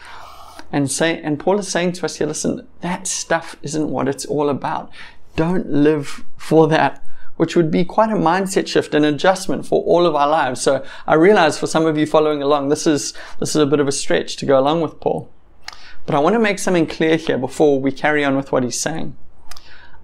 And 0.71 0.89
say, 0.89 1.21
and 1.21 1.39
Paul 1.39 1.59
is 1.59 1.67
saying 1.67 1.93
to 1.93 2.05
us 2.05 2.17
here, 2.17 2.27
listen, 2.27 2.67
that 2.81 3.05
stuff 3.07 3.55
isn't 3.61 3.89
what 3.89 4.07
it's 4.07 4.25
all 4.25 4.49
about. 4.49 4.91
Don't 5.35 5.69
live 5.69 6.25
for 6.37 6.67
that, 6.67 7.03
which 7.37 7.55
would 7.55 7.69
be 7.69 7.85
quite 7.85 8.09
a 8.09 8.15
mindset 8.15 8.67
shift 8.67 8.93
and 8.95 9.05
adjustment 9.05 9.67
for 9.67 9.83
all 9.83 10.05
of 10.05 10.15
our 10.15 10.27
lives. 10.27 10.61
So 10.61 10.83
I 11.05 11.13
realize 11.13 11.59
for 11.59 11.67
some 11.67 11.85
of 11.85 11.97
you 11.97 12.05
following 12.05 12.41
along, 12.41 12.69
this 12.69 12.87
is, 12.87 13.13
this 13.39 13.49
is 13.49 13.61
a 13.61 13.67
bit 13.67 13.79
of 13.79 13.87
a 13.87 13.91
stretch 13.91 14.35
to 14.37 14.45
go 14.45 14.59
along 14.59 14.81
with 14.81 14.99
Paul. 14.99 15.29
But 16.05 16.15
I 16.15 16.19
want 16.19 16.33
to 16.33 16.39
make 16.39 16.59
something 16.59 16.87
clear 16.87 17.17
here 17.17 17.37
before 17.37 17.79
we 17.79 17.91
carry 17.91 18.25
on 18.25 18.35
with 18.35 18.51
what 18.51 18.63
he's 18.63 18.79
saying. 18.79 19.15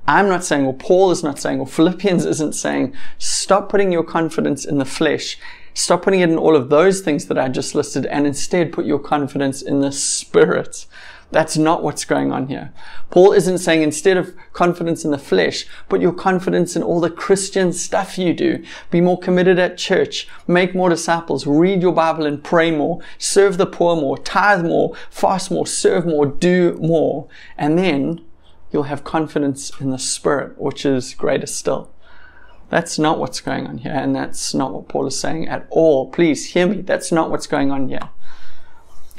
I'm 0.09 0.27
not 0.27 0.43
saying, 0.43 0.65
or 0.65 0.73
Paul 0.73 1.11
is 1.11 1.23
not 1.23 1.37
saying, 1.37 1.59
or 1.59 1.67
Philippians 1.67 2.25
isn't 2.25 2.53
saying, 2.53 2.95
stop 3.19 3.69
putting 3.69 3.91
your 3.91 4.03
confidence 4.03 4.65
in 4.65 4.79
the 4.79 4.85
flesh. 4.85 5.37
Stop 5.75 6.01
putting 6.01 6.21
it 6.21 6.31
in 6.31 6.37
all 6.39 6.55
of 6.55 6.71
those 6.71 7.01
things 7.01 7.27
that 7.27 7.37
I 7.37 7.47
just 7.47 7.75
listed 7.75 8.07
and 8.07 8.25
instead 8.25 8.73
put 8.73 8.87
your 8.87 8.97
confidence 8.97 9.61
in 9.61 9.81
the 9.81 9.91
spirit. 9.91 10.87
That's 11.29 11.57
not 11.57 11.83
what's 11.83 12.05
going 12.05 12.31
on 12.31 12.47
here. 12.47 12.73
Paul 13.11 13.33
isn't 13.33 13.59
saying 13.59 13.83
instead 13.83 14.17
of 14.17 14.35
confidence 14.51 15.05
in 15.05 15.11
the 15.11 15.19
flesh, 15.19 15.67
put 15.89 16.01
your 16.01 16.13
confidence 16.13 16.75
in 16.75 16.81
all 16.81 16.99
the 16.99 17.11
Christian 17.11 17.71
stuff 17.71 18.17
you 18.17 18.33
do. 18.33 18.63
Be 18.89 19.01
more 19.01 19.19
committed 19.19 19.59
at 19.59 19.77
church, 19.77 20.27
make 20.47 20.73
more 20.73 20.89
disciples, 20.89 21.45
read 21.45 21.83
your 21.83 21.93
Bible 21.93 22.25
and 22.25 22.43
pray 22.43 22.71
more, 22.71 22.99
serve 23.19 23.59
the 23.59 23.67
poor 23.67 23.95
more, 23.95 24.17
tithe 24.17 24.65
more, 24.65 24.95
fast 25.11 25.51
more, 25.51 25.67
serve 25.67 26.07
more, 26.07 26.25
do 26.25 26.79
more. 26.81 27.27
And 27.59 27.77
then 27.77 28.21
you'll 28.71 28.83
have 28.83 29.03
confidence 29.03 29.71
in 29.79 29.91
the 29.91 29.99
Spirit, 29.99 30.59
which 30.59 30.85
is 30.85 31.13
greater 31.13 31.47
still. 31.47 31.91
That's 32.69 32.99
not 32.99 33.17
what's 33.17 33.41
going 33.41 33.65
on 33.65 33.79
here, 33.79 33.93
and 33.93 34.15
that's 34.15 34.53
not 34.53 34.73
what 34.73 34.87
Paul 34.87 35.07
is 35.07 35.19
saying 35.19 35.47
at 35.47 35.67
all. 35.71 36.11
Please 36.11 36.51
hear 36.53 36.67
me. 36.67 36.81
That's 36.81 37.11
not 37.11 37.31
what's 37.31 37.47
going 37.47 37.71
on 37.71 37.89
here 37.89 38.09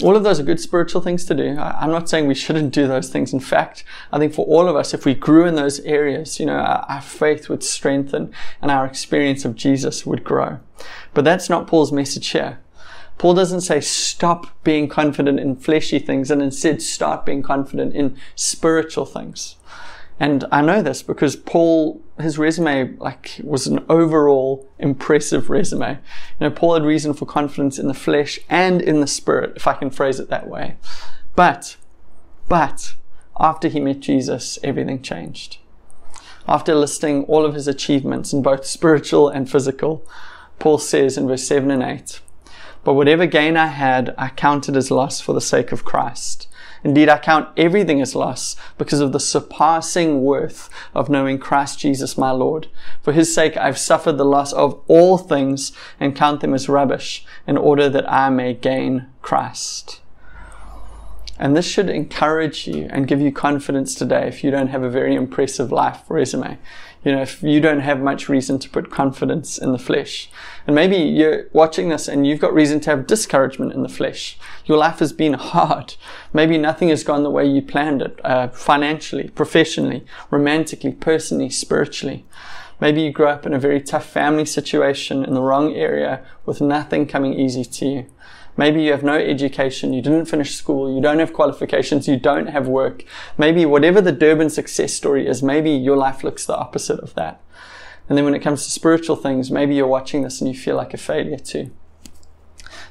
all 0.03 0.17
of 0.17 0.25
those 0.25 0.41
are 0.41 0.45
good 0.45 0.61
spiritual 0.61 1.01
things 1.01 1.25
to 1.27 1.35
do. 1.35 1.57
I, 1.59 1.85
am 1.85 1.91
not 1.91 2.09
saying 2.09 2.27
we 2.27 2.35
shouldn't 2.35 2.73
do 2.73 2.87
those 2.87 3.09
things. 3.09 3.33
In 3.33 3.41
fact, 3.41 3.85
I 4.13 4.19
think 4.19 4.33
for 4.33 4.47
all 4.47 4.69
of 4.69 4.77
us, 4.77 4.95
if 4.95 5.05
we 5.05 5.15
grew 5.15 5.47
in 5.47 5.55
those 5.55 5.81
areas, 5.81 6.41
you 6.41 6.47
know, 6.47 6.57
our, 6.57 6.85
our 6.89 7.01
faith 7.01 7.49
would 7.49 7.63
strengthen 7.63 8.33
and 8.63 8.71
our 8.71 8.87
experience 8.87 9.45
of 9.45 9.57
Jesus 9.57 10.07
would 10.07 10.25
grow. 10.25 10.59
But 11.15 11.25
that's 11.25 11.51
not 11.51 11.67
Paul's 11.67 11.93
message 11.93 12.29
here. 12.29 12.61
Paul 13.21 13.35
doesn't 13.35 13.61
say 13.61 13.83
stop 13.83 14.47
being 14.65 14.89
confident 14.89 15.39
in 15.39 15.55
fleshy 15.55 15.99
things 15.99 16.31
and 16.31 16.41
instead 16.41 16.81
start 16.81 17.27
being 17.27 17.43
confident 17.43 17.95
in 17.95 18.17
spiritual 18.35 19.05
things. 19.05 19.57
And 20.19 20.47
I 20.51 20.63
know 20.63 20.81
this 20.81 21.03
because 21.03 21.37
Paul, 21.37 22.01
his 22.19 22.39
resume, 22.39 22.97
like, 22.97 23.39
was 23.45 23.67
an 23.67 23.85
overall 23.91 24.67
impressive 24.79 25.51
resume. 25.51 25.91
You 25.91 26.49
know, 26.49 26.51
Paul 26.51 26.73
had 26.73 26.83
reason 26.83 27.13
for 27.13 27.27
confidence 27.27 27.79
in 27.79 27.89
the 27.89 27.93
flesh 27.93 28.41
and 28.49 28.81
in 28.81 29.03
the 29.03 29.07
spirit, 29.07 29.53
if 29.55 29.67
I 29.67 29.75
can 29.75 29.91
phrase 29.91 30.19
it 30.19 30.31
that 30.31 30.49
way. 30.49 30.77
But, 31.37 31.77
but, 32.49 32.95
after 33.39 33.69
he 33.69 33.81
met 33.81 34.01
Jesus, 34.01 34.59
everything 34.65 35.03
changed. 35.03 35.59
After 36.49 36.75
listing 36.75 37.25
all 37.25 37.45
of 37.45 37.53
his 37.53 37.69
achievements 37.69 38.33
in 38.33 38.41
both 38.41 38.65
spiritual 38.65 39.29
and 39.29 39.51
physical, 39.51 40.09
Paul 40.59 40.79
says 40.79 41.19
in 41.19 41.29
verse 41.29 41.47
7 41.47 41.71
and 41.71 41.83
8, 41.83 42.23
But 42.85 42.95
whatever 42.95 43.27
gain 43.27 43.57
I 43.57 43.67
had, 43.67 44.15
I 44.17 44.29
counted 44.29 44.77
as 44.77 44.91
loss 44.91 45.21
for 45.21 45.33
the 45.33 45.41
sake 45.41 45.73
of 45.73 45.85
Christ. 45.85 46.49
Indeed, 46.83 47.11
I 47.11 47.19
count 47.19 47.51
everything 47.57 48.01
as 48.01 48.15
loss 48.15 48.57
because 48.79 49.01
of 49.01 49.13
the 49.13 49.21
surpassing 49.21 50.23
worth 50.23 50.71
of 50.95 51.11
knowing 51.11 51.39
Christ 51.39 51.79
Jesus 51.79 52.17
my 52.17 52.31
Lord. 52.31 52.69
For 53.03 53.13
his 53.13 53.35
sake, 53.35 53.57
I've 53.57 53.79
suffered 53.79 54.17
the 54.17 54.25
loss 54.25 54.53
of 54.53 54.81
all 54.89 55.19
things 55.19 55.73
and 55.99 56.17
count 56.17 56.41
them 56.41 56.55
as 56.55 56.69
rubbish 56.69 57.25
in 57.47 57.59
order 57.59 57.91
that 57.91 58.11
I 58.11 58.31
may 58.31 58.55
gain 58.55 59.09
Christ. 59.21 60.01
And 61.39 61.57
this 61.57 61.67
should 61.67 61.89
encourage 61.89 62.67
you 62.67 62.87
and 62.91 63.09
give 63.09 63.21
you 63.21 63.33
confidence 63.33 63.95
today 63.95 64.29
if 64.29 64.45
you 64.45 64.51
don't 64.51 64.69
have 64.69 64.83
a 64.83 64.91
very 64.91 65.15
impressive 65.15 65.73
life 65.73 66.03
resume 66.09 66.59
you 67.05 67.13
know, 67.13 67.23
if 67.23 67.43
you 67.43 67.61
don't 67.61 67.81
have 67.81 68.01
much 68.01 68.29
reason 68.29 68.59
to 68.59 68.69
put 68.69 68.91
confidence 68.91 69.57
in 69.57 69.73
the 69.73 69.79
flesh. 69.79 70.31
And 70.67 70.77
maybe 70.77 70.97
you're 70.97 71.47
watching 71.53 71.89
this 71.89 72.09
and 72.09 72.27
you've 72.27 72.41
got 72.41 72.53
reason 72.53 72.81
to 72.81 72.91
have 72.91 73.07
discouragement 73.07 73.73
in 73.73 73.83
the 73.83 73.89
flesh. 73.89 74.39
Your 74.67 74.77
life 74.77 74.99
has 74.99 75.13
been 75.13 75.33
hard. 75.55 75.95
Maybe 76.33 76.59
nothing 76.59 76.91
has 76.91 77.03
gone 77.03 77.23
the 77.23 77.31
way 77.31 77.47
you 77.47 77.63
planned 77.63 78.03
it, 78.03 78.21
uh, 78.25 78.49
financially, 78.49 79.29
professionally, 79.29 80.05
romantically, 80.31 80.93
personally, 80.93 81.49
spiritually. 81.49 82.27
Maybe 82.81 83.03
you 83.03 83.13
grew 83.13 83.27
up 83.27 83.47
in 83.47 83.53
a 83.53 83.59
very 83.59 83.81
tough 83.81 84.07
family 84.07 84.47
situation 84.47 85.25
in 85.25 85.35
the 85.35 85.43
wrong 85.43 85.75
area 85.75 86.25
with 86.47 86.61
nothing 86.61 87.07
coming 87.07 87.35
easy 87.35 87.65
to 87.65 87.87
you. 87.87 88.07
Maybe 88.61 88.83
you 88.83 88.91
have 88.93 89.03
no 89.03 89.15
education, 89.15 89.95
you 89.95 90.03
didn't 90.03 90.27
finish 90.27 90.55
school, 90.55 90.95
you 90.95 91.01
don't 91.01 91.19
have 91.19 91.33
qualifications, 91.33 92.07
you 92.07 92.19
don't 92.19 92.49
have 92.49 92.69
work. 92.69 93.05
Maybe 93.39 93.65
whatever 93.65 94.03
the 94.03 94.13
Durban 94.13 94.51
success 94.51 94.93
story 94.93 95.27
is, 95.27 95.43
maybe 95.43 95.71
your 95.71 95.97
life 95.97 96.23
looks 96.23 96.45
the 96.45 96.59
opposite 96.59 97.01
of 97.01 97.15
that. 97.15 97.41
And 98.07 98.19
then 98.19 98.27
when 98.27 98.35
it 98.35 98.43
comes 98.43 98.65
to 98.65 98.71
spiritual 98.71 99.17
things, 99.17 99.51
maybe 99.51 99.75
you're 99.75 99.87
watching 99.87 100.25
this 100.25 100.43
and 100.43 100.51
you 100.53 100.55
feel 100.55 100.77
like 100.77 100.93
a 100.93 100.99
failure 100.99 101.39
too. 101.39 101.71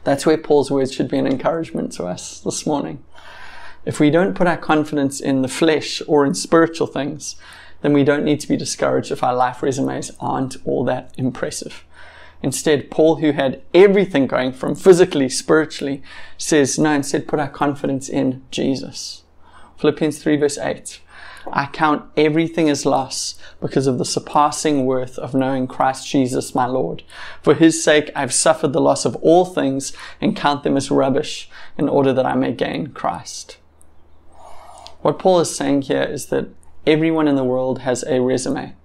That's 0.05 0.25
where 0.25 0.39
Paul's 0.39 0.71
words 0.71 0.91
should 0.91 1.07
be 1.07 1.19
an 1.19 1.27
encouragement 1.27 1.91
to 1.91 2.05
us 2.05 2.39
this 2.39 2.65
morning. 2.65 3.03
If 3.85 3.99
we 3.99 4.09
don't 4.09 4.33
put 4.33 4.47
our 4.47 4.57
confidence 4.57 5.19
in 5.19 5.43
the 5.43 5.47
flesh 5.47 6.01
or 6.07 6.25
in 6.25 6.33
spiritual 6.33 6.87
things, 6.87 7.35
then 7.81 7.93
we 7.93 8.03
don't 8.03 8.25
need 8.25 8.39
to 8.39 8.47
be 8.47 8.57
discouraged 8.57 9.11
if 9.11 9.23
our 9.23 9.35
life 9.35 9.61
resumes 9.61 10.09
aren't 10.19 10.57
all 10.65 10.83
that 10.85 11.13
impressive. 11.15 11.85
Instead, 12.41 12.89
Paul, 12.89 13.17
who 13.17 13.31
had 13.31 13.61
everything 13.73 14.25
going 14.27 14.53
from 14.53 14.75
physically, 14.75 15.27
spiritually, 15.29 16.01
says, 16.37 16.79
no, 16.79 16.91
instead 16.93 17.27
put 17.27 17.39
our 17.39 17.49
confidence 17.49 18.07
in 18.07 18.43
Jesus. 18.49 19.23
Philippians 19.77 20.21
3 20.21 20.37
verse 20.37 20.57
8. 20.57 21.01
I 21.51 21.65
count 21.67 22.03
everything 22.15 22.69
as 22.69 22.85
loss 22.85 23.39
because 23.61 23.87
of 23.87 23.97
the 23.97 24.05
surpassing 24.05 24.85
worth 24.85 25.17
of 25.17 25.33
knowing 25.33 25.67
Christ 25.67 26.07
Jesus 26.07 26.53
my 26.53 26.65
Lord. 26.65 27.03
For 27.41 27.55
his 27.55 27.83
sake 27.83 28.11
I've 28.15 28.33
suffered 28.33 28.73
the 28.73 28.81
loss 28.81 29.05
of 29.05 29.15
all 29.17 29.45
things 29.45 29.93
and 30.21 30.35
count 30.35 30.63
them 30.63 30.77
as 30.77 30.91
rubbish 30.91 31.49
in 31.77 31.89
order 31.89 32.13
that 32.13 32.25
I 32.25 32.35
may 32.35 32.53
gain 32.53 32.87
Christ. 32.87 33.57
What 35.01 35.17
Paul 35.17 35.39
is 35.39 35.55
saying 35.55 35.83
here 35.83 36.03
is 36.03 36.27
that 36.27 36.49
everyone 36.85 37.27
in 37.27 37.35
the 37.35 37.43
world 37.43 37.79
has 37.79 38.03
a 38.03 38.21
resume 38.21 38.75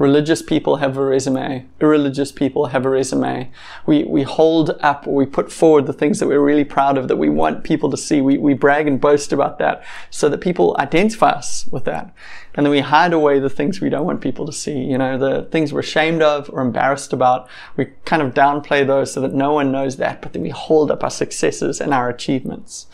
religious 0.00 0.40
people 0.40 0.76
have 0.76 0.96
a 0.96 1.04
resume, 1.04 1.66
irreligious 1.78 2.32
people 2.32 2.68
have 2.68 2.86
a 2.86 2.88
resume. 2.88 3.52
We, 3.84 4.04
we 4.04 4.22
hold 4.22 4.70
up 4.80 5.06
or 5.06 5.14
we 5.14 5.26
put 5.26 5.52
forward 5.52 5.84
the 5.84 5.92
things 5.92 6.18
that 6.18 6.26
we're 6.26 6.40
really 6.40 6.64
proud 6.64 6.96
of 6.96 7.06
that 7.08 7.16
we 7.16 7.28
want 7.28 7.64
people 7.64 7.90
to 7.90 7.98
see. 7.98 8.22
We, 8.22 8.38
we 8.38 8.54
brag 8.54 8.88
and 8.88 8.98
boast 8.98 9.30
about 9.30 9.58
that 9.58 9.84
so 10.08 10.30
that 10.30 10.40
people 10.40 10.74
identify 10.78 11.32
us 11.32 11.66
with 11.66 11.84
that. 11.84 12.14
And 12.54 12.64
then 12.64 12.70
we 12.70 12.80
hide 12.80 13.12
away 13.12 13.40
the 13.40 13.50
things 13.50 13.82
we 13.82 13.90
don't 13.90 14.06
want 14.06 14.22
people 14.22 14.46
to 14.46 14.52
see. 14.54 14.78
You 14.78 14.96
know, 14.96 15.18
the 15.18 15.42
things 15.50 15.70
we're 15.70 15.80
ashamed 15.80 16.22
of 16.22 16.48
or 16.48 16.62
embarrassed 16.62 17.12
about. 17.12 17.46
We 17.76 17.88
kind 18.06 18.22
of 18.22 18.32
downplay 18.32 18.86
those 18.86 19.12
so 19.12 19.20
that 19.20 19.34
no 19.34 19.52
one 19.52 19.70
knows 19.70 19.98
that, 19.98 20.22
but 20.22 20.32
then 20.32 20.40
we 20.40 20.48
hold 20.48 20.90
up 20.90 21.04
our 21.04 21.10
successes 21.10 21.78
and 21.78 21.92
our 21.92 22.08
achievements. 22.08 22.86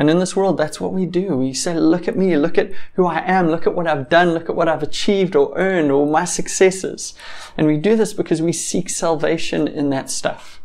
And 0.00 0.08
in 0.08 0.18
this 0.18 0.34
world, 0.34 0.56
that's 0.56 0.80
what 0.80 0.94
we 0.94 1.04
do. 1.04 1.36
We 1.36 1.52
say, 1.52 1.78
look 1.78 2.08
at 2.08 2.16
me, 2.16 2.34
look 2.34 2.56
at 2.56 2.72
who 2.94 3.04
I 3.04 3.20
am, 3.20 3.50
look 3.50 3.66
at 3.66 3.74
what 3.74 3.86
I've 3.86 4.08
done, 4.08 4.32
look 4.32 4.48
at 4.48 4.56
what 4.56 4.66
I've 4.66 4.82
achieved 4.82 5.36
or 5.36 5.52
earned 5.58 5.92
or 5.92 6.06
my 6.06 6.24
successes. 6.24 7.12
And 7.58 7.66
we 7.66 7.76
do 7.76 7.96
this 7.96 8.14
because 8.14 8.40
we 8.40 8.54
seek 8.54 8.88
salvation 8.88 9.68
in 9.68 9.90
that 9.90 10.08
stuff. 10.08 10.62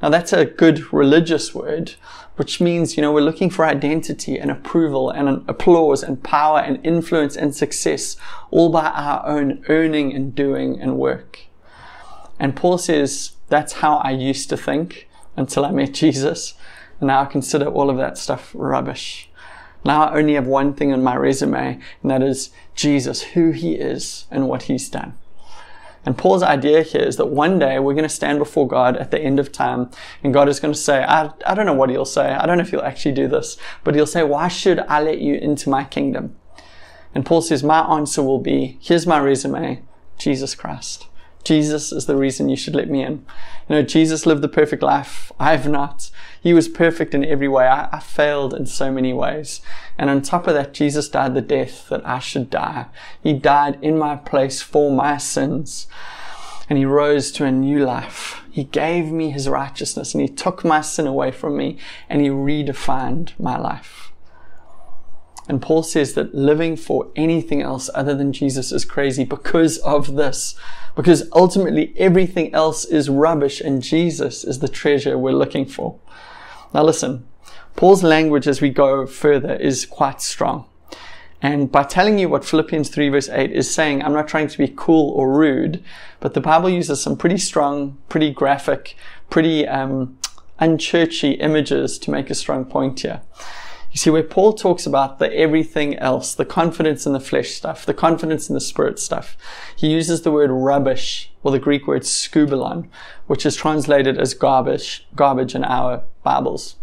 Now 0.00 0.08
that's 0.08 0.32
a 0.32 0.46
good 0.46 0.90
religious 0.90 1.54
word, 1.54 1.96
which 2.36 2.62
means, 2.62 2.96
you 2.96 3.02
know, 3.02 3.12
we're 3.12 3.20
looking 3.20 3.50
for 3.50 3.66
identity 3.66 4.38
and 4.38 4.50
approval 4.50 5.10
and 5.10 5.44
applause 5.46 6.02
and 6.02 6.22
power 6.24 6.60
and 6.60 6.80
influence 6.82 7.36
and 7.36 7.54
success 7.54 8.16
all 8.50 8.70
by 8.70 8.86
our 8.86 9.26
own 9.26 9.66
earning 9.68 10.14
and 10.14 10.34
doing 10.34 10.80
and 10.80 10.96
work. 10.96 11.40
And 12.40 12.56
Paul 12.56 12.78
says, 12.78 13.32
that's 13.48 13.74
how 13.74 13.96
I 13.98 14.12
used 14.12 14.48
to 14.48 14.56
think 14.56 15.10
until 15.36 15.66
I 15.66 15.72
met 15.72 15.92
Jesus. 15.92 16.54
And 17.00 17.08
now 17.08 17.22
I 17.22 17.26
consider 17.26 17.66
all 17.66 17.90
of 17.90 17.96
that 17.96 18.18
stuff 18.18 18.50
rubbish. 18.54 19.30
Now 19.84 20.04
I 20.04 20.18
only 20.18 20.34
have 20.34 20.46
one 20.46 20.74
thing 20.74 20.92
on 20.92 21.02
my 21.02 21.14
resume, 21.14 21.80
and 22.02 22.10
that 22.10 22.22
is 22.22 22.50
Jesus, 22.74 23.22
who 23.22 23.52
he 23.52 23.74
is 23.74 24.26
and 24.30 24.48
what 24.48 24.62
he's 24.62 24.88
done. 24.88 25.14
And 26.04 26.16
Paul's 26.16 26.42
idea 26.42 26.82
here 26.82 27.02
is 27.02 27.16
that 27.16 27.26
one 27.26 27.58
day 27.58 27.78
we're 27.78 27.92
going 27.92 28.02
to 28.02 28.08
stand 28.08 28.38
before 28.38 28.66
God 28.66 28.96
at 28.96 29.10
the 29.10 29.20
end 29.20 29.38
of 29.38 29.52
time, 29.52 29.90
and 30.22 30.32
God 30.32 30.48
is 30.48 30.60
going 30.60 30.72
to 30.72 30.78
say, 30.78 31.04
I, 31.04 31.30
I 31.46 31.54
don't 31.54 31.66
know 31.66 31.74
what 31.74 31.90
he'll 31.90 32.04
say. 32.04 32.32
I 32.32 32.46
don't 32.46 32.56
know 32.56 32.62
if 32.62 32.70
he'll 32.70 32.80
actually 32.80 33.12
do 33.12 33.28
this, 33.28 33.58
but 33.84 33.94
he'll 33.94 34.06
say, 34.06 34.22
Why 34.22 34.48
should 34.48 34.78
I 34.80 35.02
let 35.02 35.18
you 35.18 35.34
into 35.34 35.68
my 35.68 35.84
kingdom? 35.84 36.36
And 37.14 37.26
Paul 37.26 37.42
says, 37.42 37.62
My 37.62 37.80
answer 37.80 38.22
will 38.22 38.40
be, 38.40 38.78
Here's 38.80 39.06
my 39.06 39.18
resume, 39.18 39.82
Jesus 40.16 40.54
Christ. 40.54 41.07
Jesus 41.44 41.92
is 41.92 42.06
the 42.06 42.16
reason 42.16 42.48
you 42.48 42.56
should 42.56 42.74
let 42.74 42.90
me 42.90 43.02
in. 43.02 43.24
You 43.68 43.76
know, 43.76 43.82
Jesus 43.82 44.26
lived 44.26 44.42
the 44.42 44.48
perfect 44.48 44.82
life. 44.82 45.32
I 45.38 45.52
have 45.52 45.68
not. 45.68 46.10
He 46.40 46.52
was 46.52 46.68
perfect 46.68 47.14
in 47.14 47.24
every 47.24 47.48
way. 47.48 47.66
I, 47.66 47.88
I, 47.92 48.00
failed 48.00 48.54
in 48.54 48.66
so 48.66 48.90
many 48.90 49.12
ways. 49.12 49.60
And 49.96 50.10
on 50.10 50.22
top 50.22 50.46
of 50.46 50.54
that, 50.54 50.74
Jesus 50.74 51.08
died 51.08 51.34
the 51.34 51.40
death 51.40 51.88
that 51.88 52.06
I 52.06 52.18
should 52.18 52.50
die. 52.50 52.86
He 53.22 53.32
died 53.32 53.78
in 53.82 53.98
my 53.98 54.16
place 54.16 54.62
for 54.62 54.90
my 54.90 55.16
sins. 55.16 55.86
And 56.68 56.78
he 56.78 56.84
rose 56.84 57.32
to 57.32 57.44
a 57.44 57.52
new 57.52 57.84
life. 57.84 58.42
He 58.50 58.64
gave 58.64 59.10
me 59.10 59.30
his 59.30 59.48
righteousness 59.48 60.14
and 60.14 60.20
he 60.20 60.28
took 60.28 60.64
my 60.64 60.80
sin 60.80 61.06
away 61.06 61.30
from 61.30 61.56
me 61.56 61.78
and 62.08 62.20
he 62.20 62.28
redefined 62.28 63.38
my 63.38 63.56
life. 63.56 64.07
And 65.48 65.62
Paul 65.62 65.82
says 65.82 66.12
that 66.12 66.34
living 66.34 66.76
for 66.76 67.08
anything 67.16 67.62
else 67.62 67.88
other 67.94 68.14
than 68.14 68.34
Jesus 68.34 68.70
is 68.70 68.84
crazy 68.84 69.24
because 69.24 69.78
of 69.78 70.14
this. 70.14 70.54
Because 70.94 71.28
ultimately 71.32 71.94
everything 71.96 72.54
else 72.54 72.84
is 72.84 73.08
rubbish 73.08 73.60
and 73.60 73.82
Jesus 73.82 74.44
is 74.44 74.58
the 74.58 74.68
treasure 74.68 75.16
we're 75.16 75.32
looking 75.32 75.64
for. 75.64 75.98
Now 76.74 76.84
listen, 76.84 77.26
Paul's 77.76 78.02
language 78.02 78.46
as 78.46 78.60
we 78.60 78.68
go 78.68 79.06
further 79.06 79.54
is 79.54 79.86
quite 79.86 80.20
strong. 80.20 80.66
And 81.40 81.70
by 81.70 81.84
telling 81.84 82.18
you 82.18 82.28
what 82.28 82.44
Philippians 82.44 82.90
3 82.90 83.08
verse 83.08 83.28
8 83.28 83.52
is 83.52 83.72
saying, 83.72 84.02
I'm 84.02 84.12
not 84.12 84.28
trying 84.28 84.48
to 84.48 84.58
be 84.58 84.72
cool 84.76 85.12
or 85.12 85.32
rude, 85.32 85.82
but 86.20 86.34
the 86.34 86.40
Bible 86.40 86.68
uses 86.68 87.00
some 87.00 87.16
pretty 87.16 87.38
strong, 87.38 87.96
pretty 88.08 88.32
graphic, 88.32 88.96
pretty 89.30 89.66
um, 89.66 90.18
unchurchy 90.60 91.40
images 91.40 91.98
to 92.00 92.10
make 92.10 92.28
a 92.28 92.34
strong 92.34 92.64
point 92.64 93.00
here. 93.00 93.22
You 93.98 94.00
see, 94.00 94.10
where 94.10 94.22
Paul 94.22 94.52
talks 94.52 94.86
about 94.86 95.18
the 95.18 95.34
everything 95.34 95.96
else, 95.96 96.32
the 96.32 96.44
confidence 96.44 97.04
in 97.04 97.14
the 97.14 97.18
flesh 97.18 97.48
stuff, 97.48 97.84
the 97.84 97.92
confidence 97.92 98.48
in 98.48 98.54
the 98.54 98.60
spirit 98.60 99.00
stuff, 99.00 99.36
he 99.74 99.88
uses 99.88 100.22
the 100.22 100.30
word 100.30 100.52
rubbish, 100.52 101.32
or 101.42 101.50
the 101.50 101.58
Greek 101.58 101.88
word 101.88 102.02
skubalon, 102.02 102.88
which 103.26 103.44
is 103.44 103.56
translated 103.56 104.16
as 104.16 104.34
garbage, 104.34 105.04
garbage 105.16 105.52
in 105.52 105.64
our 105.64 106.04
Bibles. 106.22 106.76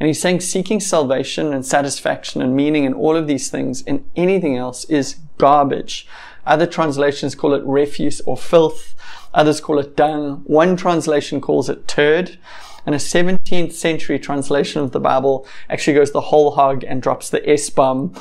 And 0.00 0.08
he's 0.08 0.20
saying 0.20 0.40
seeking 0.40 0.80
salvation 0.80 1.54
and 1.54 1.64
satisfaction 1.64 2.42
and 2.42 2.56
meaning 2.56 2.82
in 2.82 2.94
all 2.94 3.14
of 3.14 3.28
these 3.28 3.48
things 3.48 3.84
and 3.86 4.04
anything 4.16 4.56
else 4.56 4.84
is 4.86 5.18
garbage. 5.38 6.04
Other 6.44 6.66
translations 6.66 7.36
call 7.36 7.54
it 7.54 7.64
refuse 7.64 8.20
or 8.22 8.36
filth. 8.36 8.96
Others 9.34 9.60
call 9.60 9.78
it 9.78 9.94
dung. 9.94 10.42
One 10.46 10.74
translation 10.74 11.40
calls 11.40 11.68
it 11.68 11.86
turd. 11.86 12.38
And 12.86 12.94
a 12.94 12.98
17th 12.98 13.72
century 13.72 14.18
translation 14.18 14.82
of 14.82 14.92
the 14.92 15.00
Bible 15.00 15.46
actually 15.70 15.94
goes 15.94 16.12
the 16.12 16.20
whole 16.20 16.52
hog 16.52 16.84
and 16.84 17.00
drops 17.02 17.30
the 17.30 17.48
S 17.48 17.70
bomb 17.70 18.14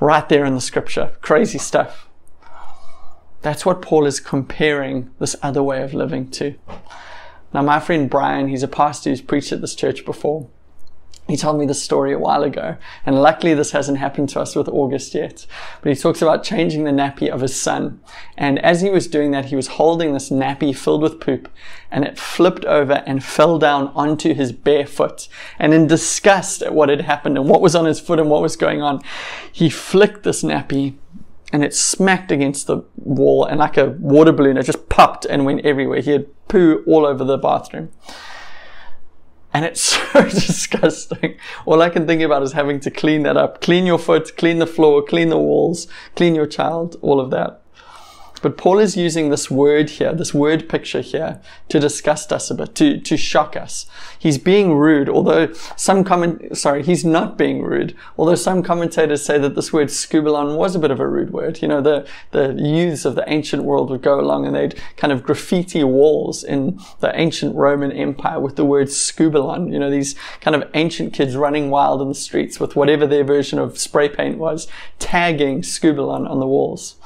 right 0.00 0.28
there 0.28 0.44
in 0.44 0.54
the 0.54 0.60
scripture. 0.60 1.12
Crazy 1.20 1.58
stuff. 1.58 2.08
That's 3.42 3.64
what 3.64 3.82
Paul 3.82 4.06
is 4.06 4.18
comparing 4.18 5.10
this 5.20 5.36
other 5.42 5.62
way 5.62 5.82
of 5.82 5.94
living 5.94 6.30
to. 6.32 6.56
Now, 7.54 7.62
my 7.62 7.80
friend 7.80 8.10
Brian, 8.10 8.48
he's 8.48 8.62
a 8.62 8.68
pastor 8.68 9.10
who's 9.10 9.22
preached 9.22 9.52
at 9.52 9.60
this 9.60 9.74
church 9.74 10.04
before 10.04 10.48
he 11.28 11.36
told 11.36 11.58
me 11.58 11.66
this 11.66 11.82
story 11.82 12.12
a 12.14 12.18
while 12.18 12.42
ago, 12.42 12.76
and 13.04 13.20
luckily 13.20 13.52
this 13.52 13.72
hasn't 13.72 13.98
happened 13.98 14.30
to 14.30 14.40
us 14.40 14.56
with 14.56 14.66
August 14.68 15.14
yet. 15.14 15.46
But 15.82 15.90
he 15.90 16.00
talks 16.00 16.22
about 16.22 16.42
changing 16.42 16.84
the 16.84 16.90
nappy 16.90 17.28
of 17.28 17.42
his 17.42 17.54
son. 17.54 18.00
And 18.36 18.58
as 18.60 18.80
he 18.80 18.88
was 18.88 19.06
doing 19.06 19.30
that, 19.32 19.46
he 19.46 19.56
was 19.56 19.68
holding 19.68 20.14
this 20.14 20.30
nappy 20.30 20.74
filled 20.74 21.02
with 21.02 21.20
poop, 21.20 21.50
and 21.90 22.04
it 22.04 22.18
flipped 22.18 22.64
over 22.64 23.04
and 23.06 23.22
fell 23.22 23.58
down 23.58 23.88
onto 23.88 24.32
his 24.32 24.52
bare 24.52 24.86
foot. 24.86 25.28
And 25.58 25.74
in 25.74 25.86
disgust 25.86 26.62
at 26.62 26.74
what 26.74 26.88
had 26.88 27.02
happened 27.02 27.36
and 27.36 27.48
what 27.48 27.60
was 27.60 27.74
on 27.74 27.84
his 27.84 28.00
foot 28.00 28.18
and 28.18 28.30
what 28.30 28.42
was 28.42 28.56
going 28.56 28.80
on, 28.80 29.02
he 29.52 29.68
flicked 29.68 30.22
this 30.22 30.42
nappy 30.42 30.94
and 31.52 31.64
it 31.64 31.74
smacked 31.74 32.30
against 32.30 32.66
the 32.66 32.82
wall, 32.96 33.44
and 33.44 33.58
like 33.58 33.76
a 33.76 33.90
water 33.90 34.32
balloon, 34.32 34.56
it 34.56 34.64
just 34.64 34.88
popped 34.88 35.24
and 35.24 35.44
went 35.44 35.64
everywhere. 35.64 36.00
He 36.00 36.10
had 36.10 36.26
poo 36.48 36.82
all 36.86 37.06
over 37.06 37.24
the 37.24 37.38
bathroom. 37.38 37.90
And 39.58 39.64
it's 39.64 39.80
so 40.12 40.22
disgusting. 40.22 41.36
All 41.66 41.82
I 41.82 41.90
can 41.90 42.06
think 42.06 42.22
about 42.22 42.44
is 42.44 42.52
having 42.52 42.78
to 42.78 42.92
clean 42.92 43.24
that 43.24 43.36
up. 43.36 43.60
Clean 43.60 43.86
your 43.86 43.98
foot, 43.98 44.36
clean 44.36 44.60
the 44.60 44.68
floor, 44.68 45.02
clean 45.02 45.30
the 45.30 45.36
walls, 45.36 45.88
clean 46.14 46.36
your 46.36 46.46
child, 46.46 46.94
all 47.02 47.18
of 47.18 47.30
that. 47.32 47.60
But 48.38 48.56
Paul 48.56 48.78
is 48.78 48.96
using 48.96 49.30
this 49.30 49.50
word 49.50 49.90
here, 49.90 50.12
this 50.12 50.32
word 50.32 50.68
picture 50.68 51.00
here, 51.00 51.40
to 51.68 51.80
disgust 51.80 52.32
us 52.32 52.50
a 52.50 52.54
bit, 52.54 52.74
to, 52.76 52.98
to 53.00 53.16
shock 53.16 53.56
us. 53.56 53.86
He's 54.18 54.38
being 54.38 54.74
rude, 54.74 55.08
although 55.08 55.52
some 55.76 56.04
comment, 56.04 56.56
sorry, 56.56 56.82
he's 56.82 57.04
not 57.04 57.36
being 57.36 57.62
rude, 57.62 57.96
although 58.16 58.34
some 58.34 58.62
commentators 58.62 59.24
say 59.24 59.38
that 59.38 59.54
this 59.54 59.72
word 59.72 59.88
skubalon 59.88 60.56
was 60.56 60.74
a 60.74 60.78
bit 60.78 60.90
of 60.90 61.00
a 61.00 61.06
rude 61.06 61.30
word. 61.30 61.62
You 61.62 61.68
know, 61.68 61.80
the, 61.80 62.06
the 62.30 62.54
youths 62.54 63.04
of 63.04 63.14
the 63.14 63.28
ancient 63.28 63.64
world 63.64 63.90
would 63.90 64.02
go 64.02 64.20
along 64.20 64.46
and 64.46 64.54
they'd 64.54 64.80
kind 64.96 65.12
of 65.12 65.22
graffiti 65.22 65.84
walls 65.84 66.44
in 66.44 66.78
the 67.00 67.18
ancient 67.18 67.54
Roman 67.56 67.92
Empire 67.92 68.40
with 68.40 68.56
the 68.56 68.64
word 68.64 68.88
skubalon. 68.88 69.72
You 69.72 69.78
know, 69.78 69.90
these 69.90 70.14
kind 70.40 70.54
of 70.54 70.68
ancient 70.74 71.12
kids 71.12 71.36
running 71.36 71.70
wild 71.70 72.02
in 72.02 72.08
the 72.08 72.14
streets 72.14 72.60
with 72.60 72.76
whatever 72.76 73.06
their 73.06 73.24
version 73.24 73.58
of 73.58 73.78
spray 73.78 74.08
paint 74.08 74.38
was, 74.38 74.68
tagging 74.98 75.62
skubalon 75.62 76.28
on 76.28 76.40
the 76.40 76.46
walls. 76.46 76.96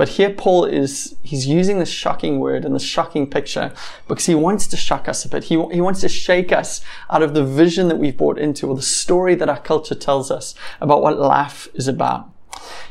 But 0.00 0.08
here 0.08 0.30
Paul 0.30 0.64
is, 0.64 1.14
he's 1.22 1.46
using 1.46 1.78
this 1.78 1.90
shocking 1.90 2.40
word 2.40 2.64
and 2.64 2.74
this 2.74 2.82
shocking 2.82 3.28
picture 3.28 3.70
because 4.08 4.24
he 4.24 4.34
wants 4.34 4.66
to 4.68 4.76
shock 4.78 5.10
us 5.10 5.26
a 5.26 5.28
bit. 5.28 5.44
He, 5.44 5.62
he 5.72 5.82
wants 5.82 6.00
to 6.00 6.08
shake 6.08 6.52
us 6.52 6.80
out 7.10 7.22
of 7.22 7.34
the 7.34 7.44
vision 7.44 7.88
that 7.88 7.98
we've 7.98 8.16
bought 8.16 8.38
into 8.38 8.66
or 8.66 8.74
the 8.74 8.80
story 8.80 9.34
that 9.34 9.50
our 9.50 9.60
culture 9.60 9.94
tells 9.94 10.30
us 10.30 10.54
about 10.80 11.02
what 11.02 11.18
life 11.18 11.68
is 11.74 11.86
about 11.86 12.30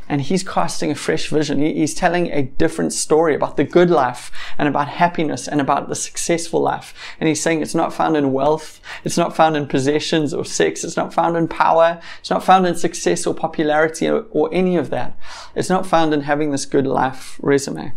and 0.08 0.22
he's 0.22 0.44
casting 0.44 0.92
a 0.92 0.96
fresh 0.96 1.30
vision. 1.30 1.60
He's 1.60 1.94
telling 1.94 2.32
a 2.32 2.44
different 2.44 2.94
story 2.94 3.36
about 3.36 3.58
the 3.58 3.64
good 3.64 3.90
life 3.90 4.32
and 4.58 4.68
about 4.68 4.88
happiness 4.88 5.48
and 5.48 5.62
about 5.62 5.88
the 5.88 5.96
successful 5.96 6.62
life. 6.62 6.94
And 7.20 7.28
he's 7.28 7.42
saying 7.42 7.62
it's 7.62 7.76
not 7.76 7.94
found 7.94 8.18
in 8.18 8.34
wealth, 8.34 8.82
it's 9.04 9.18
not 9.18 9.36
found 9.36 9.56
in 9.56 9.68
possessions 9.68 10.34
or 10.34 10.46
sex, 10.46 10.84
it's 10.84 10.98
not 10.98 11.14
found 11.14 11.38
in 11.38 11.48
power, 11.48 12.02
it's 12.20 12.32
not 12.32 12.44
found 12.44 12.66
in 12.66 12.76
success 12.76 13.28
or 13.28 13.36
popularity 13.36 14.08
or, 14.08 14.26
or 14.32 14.50
any 14.52 14.76
of 14.76 14.90
that. 14.90 15.18
It's 15.56 15.70
not 15.70 15.86
found 15.86 16.14
in 16.14 16.22
having 16.22 16.52
this 16.52 16.66
good 16.66 16.88
life 16.88 17.40
resume. 17.42 17.94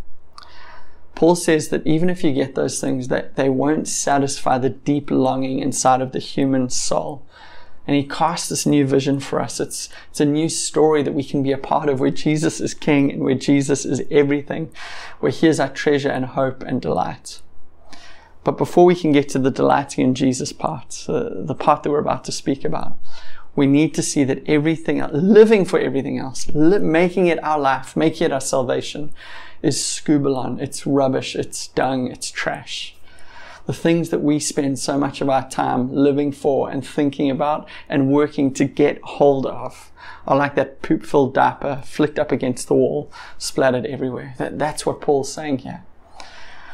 Paul 1.15 1.37
says 1.37 1.69
that 1.69 1.87
even 1.87 2.11
if 2.11 2.25
you 2.25 2.33
get 2.33 2.55
those 2.55 2.81
things, 2.81 3.09
that 3.09 3.37
they 3.37 3.49
won't 3.49 3.87
satisfy 3.87 4.59
the 4.59 4.71
deep 4.71 5.11
longing 5.11 5.61
inside 5.61 6.01
of 6.01 6.13
the 6.13 6.19
human 6.19 6.69
soul. 6.69 7.25
And 7.87 7.97
he 7.97 8.05
casts 8.05 8.49
this 8.49 8.65
new 8.65 8.87
vision 8.87 9.19
for 9.19 9.41
us. 9.41 9.59
It's, 9.59 9.89
it's 10.11 10.21
a 10.21 10.25
new 10.25 10.49
story 10.49 11.03
that 11.03 11.15
we 11.15 11.25
can 11.25 11.43
be 11.43 11.53
a 11.53 11.59
part 11.59 11.89
of 11.89 11.99
where 11.99 12.11
Jesus 12.11 12.61
is 12.61 12.75
king 12.75 13.11
and 13.11 13.23
where 13.23 13.35
Jesus 13.35 13.85
is 13.85 14.03
everything, 14.11 14.71
where 15.21 15.33
he 15.33 15.49
is 15.49 15.59
our 15.59 15.69
treasure 15.69 16.09
and 16.09 16.27
hope 16.27 16.63
and 16.63 16.81
delight. 16.81 17.43
But 18.45 18.59
before 18.59 18.85
we 18.85 18.95
can 18.95 19.13
get 19.13 19.29
to 19.31 19.39
the 19.39 19.51
delighting 19.51 20.05
in 20.05 20.15
Jesus 20.15 20.53
part, 20.53 21.05
uh, 21.09 21.31
the 21.35 21.55
part 21.55 21.83
that 21.83 21.91
we're 21.91 21.99
about 21.99 22.25
to 22.25 22.33
speak 22.33 22.65
about, 22.65 22.97
we 23.55 23.67
need 23.67 23.95
to 23.95 24.03
see 24.03 24.25
that 24.25 24.43
everything, 24.49 25.05
living 25.13 25.65
for 25.65 25.79
everything 25.79 26.19
else, 26.19 26.49
li- 26.55 26.79
making 26.79 27.27
it 27.27 27.43
our 27.45 27.59
life, 27.59 27.97
making 27.97 28.27
it 28.27 28.33
our 28.33 28.41
salvation, 28.41 29.13
is 29.61 29.77
skubalon. 29.77 30.61
It's 30.61 30.87
rubbish. 30.87 31.37
It's 31.37 31.69
dung. 31.69 32.09
It's 32.09 32.31
trash 32.31 32.97
the 33.67 33.73
things 33.73 34.11
that 34.11 34.21
we 34.21 34.39
spend 34.39 34.79
so 34.79 34.99
much 34.99 35.21
of 35.21 35.29
our 35.29 35.49
time 35.49 35.95
living 35.95 36.33
for 36.33 36.71
and 36.71 36.87
thinking 36.87 37.31
about 37.31 37.69
and 37.89 38.11
working 38.11 38.53
to 38.55 38.65
get 38.65 39.01
hold 39.03 39.47
of 39.47 39.93
are 40.27 40.37
like 40.37 40.55
that 40.55 40.83
poop 40.83 41.05
filled 41.05 41.35
diaper 41.35 41.83
flicked 41.85 42.19
up 42.19 42.33
against 42.33 42.69
the 42.69 42.75
wall, 42.75 43.11
splattered 43.39 43.87
everywhere. 43.87 44.35
That, 44.39 44.59
that's 44.59 44.85
what 44.85 45.01
Paul's 45.01 45.33
saying 45.33 45.59
here. 45.59 45.85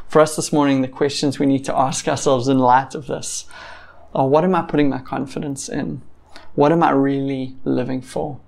For 0.08 0.20
us 0.20 0.36
this 0.36 0.52
morning, 0.52 0.80
the 0.80 0.88
questions 0.88 1.38
we 1.38 1.46
need 1.46 1.64
to 1.66 1.76
ask 1.76 2.08
ourselves 2.08 2.48
in 2.48 2.58
light 2.58 2.94
of 2.94 3.06
this 3.06 3.44
are 4.14 4.26
what 4.26 4.44
am 4.44 4.54
I 4.54 4.62
putting 4.62 4.88
my 4.88 5.00
confidence 5.00 5.68
in? 5.68 6.00
What 6.54 6.72
am 6.72 6.82
I 6.82 6.90
really 6.90 7.56
living 7.64 8.00
for? 8.00 8.40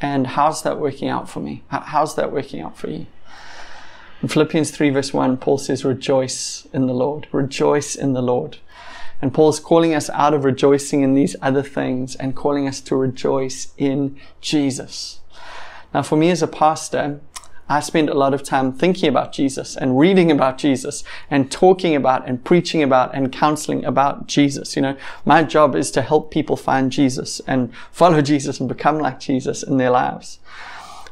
And 0.00 0.28
how's 0.28 0.62
that 0.62 0.78
working 0.78 1.08
out 1.08 1.28
for 1.28 1.40
me? 1.40 1.64
How's 1.68 2.14
that 2.14 2.32
working 2.32 2.60
out 2.60 2.78
for 2.78 2.88
you? 2.88 3.06
In 4.20 4.28
Philippians 4.28 4.70
3 4.70 4.90
verse 4.90 5.12
1, 5.12 5.36
Paul 5.36 5.58
says, 5.58 5.84
rejoice 5.84 6.66
in 6.72 6.86
the 6.86 6.94
Lord. 6.94 7.28
Rejoice 7.32 7.94
in 7.94 8.14
the 8.14 8.22
Lord. 8.22 8.58
And 9.20 9.34
Paul's 9.34 9.60
calling 9.60 9.94
us 9.94 10.10
out 10.10 10.34
of 10.34 10.44
rejoicing 10.44 11.02
in 11.02 11.14
these 11.14 11.34
other 11.42 11.62
things 11.62 12.14
and 12.16 12.36
calling 12.36 12.68
us 12.68 12.80
to 12.82 12.96
rejoice 12.96 13.72
in 13.76 14.18
Jesus. 14.40 15.20
Now, 15.92 16.02
for 16.02 16.16
me 16.16 16.30
as 16.30 16.42
a 16.42 16.46
pastor, 16.46 17.20
I 17.68 17.80
spend 17.80 18.08
a 18.08 18.14
lot 18.14 18.32
of 18.32 18.42
time 18.42 18.72
thinking 18.72 19.08
about 19.08 19.32
Jesus 19.32 19.76
and 19.76 19.98
reading 19.98 20.30
about 20.30 20.56
Jesus 20.56 21.04
and 21.30 21.50
talking 21.50 21.94
about 21.94 22.26
and 22.26 22.42
preaching 22.42 22.82
about 22.82 23.14
and 23.14 23.30
counseling 23.30 23.84
about 23.84 24.26
Jesus. 24.26 24.74
You 24.74 24.82
know, 24.82 24.96
my 25.24 25.42
job 25.42 25.76
is 25.76 25.90
to 25.92 26.02
help 26.02 26.30
people 26.30 26.56
find 26.56 26.90
Jesus 26.90 27.40
and 27.46 27.72
follow 27.92 28.22
Jesus 28.22 28.58
and 28.58 28.68
become 28.68 28.98
like 28.98 29.20
Jesus 29.20 29.62
in 29.62 29.76
their 29.76 29.90
lives. 29.90 30.38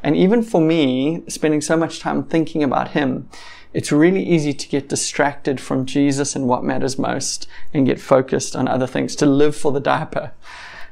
And 0.03 0.15
even 0.15 0.43
for 0.43 0.61
me, 0.61 1.23
spending 1.27 1.61
so 1.61 1.77
much 1.77 1.99
time 1.99 2.23
thinking 2.23 2.63
about 2.63 2.89
Him, 2.89 3.29
it's 3.73 3.91
really 3.91 4.23
easy 4.23 4.53
to 4.53 4.67
get 4.67 4.89
distracted 4.89 5.59
from 5.59 5.85
Jesus 5.85 6.35
and 6.35 6.47
what 6.47 6.63
matters 6.63 6.97
most 6.97 7.47
and 7.73 7.85
get 7.85 7.99
focused 7.99 8.55
on 8.55 8.67
other 8.67 8.87
things, 8.87 9.15
to 9.17 9.25
live 9.25 9.55
for 9.55 9.71
the 9.71 9.79
diaper. 9.79 10.31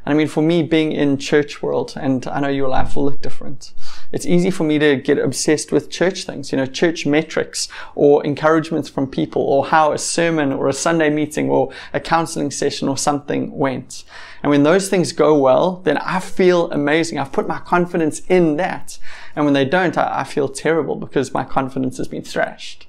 And 0.06 0.14
I 0.14 0.18
mean, 0.18 0.28
for 0.28 0.44
me, 0.44 0.62
being 0.62 0.92
in 0.92 1.18
church 1.18 1.64
world, 1.64 1.96
and 2.00 2.28
I 2.28 2.40
know 2.40 2.48
your 2.48 2.70
life 2.70 2.96
will 2.96 3.06
look 3.06 3.22
different, 3.22 3.74
it's 4.12 4.26
easy 4.26 4.52
for 4.52 4.64
me 4.64 4.78
to 4.78 4.98
get 4.98 5.18
obsessed 5.18 5.72
with 5.72 5.90
church 5.90 6.26
things, 6.26 6.52
you 6.52 6.58
know, 6.58 6.68
church 6.68 7.08
metrics 7.08 7.68
or 7.96 8.24
encouragements 8.24 8.88
from 8.88 9.08
people 9.08 9.42
or 9.42 9.66
how 9.66 9.94
a 9.94 9.98
sermon 9.98 10.54
or 10.54 10.70
a 10.70 10.74
Sunday 10.74 11.10
meeting 11.10 11.50
or 11.50 11.72
a 11.92 12.00
counseling 12.00 12.52
session 12.52 12.88
or 12.88 12.98
something 12.98 13.52
went. 13.52 14.04
And 14.44 14.52
when 14.52 14.62
those 14.62 14.90
things 14.90 15.12
go 15.12 15.36
well, 15.36 15.78
then 15.86 15.98
I 15.98 16.20
feel 16.20 16.72
amazing. 16.72 17.18
I've 17.18 17.32
put 17.32 17.48
my 17.48 17.58
confidence 17.58 18.20
in 18.30 18.58
that. 18.58 19.00
And 19.36 19.44
when 19.44 19.56
they 19.56 19.66
don't, 19.66 19.98
I, 19.98 20.20
I 20.20 20.24
feel 20.24 20.50
terrible 20.50 20.98
because 20.98 21.34
my 21.34 21.44
confidence 21.44 21.98
has 21.98 22.08
been 22.08 22.24
thrashed. 22.24 22.86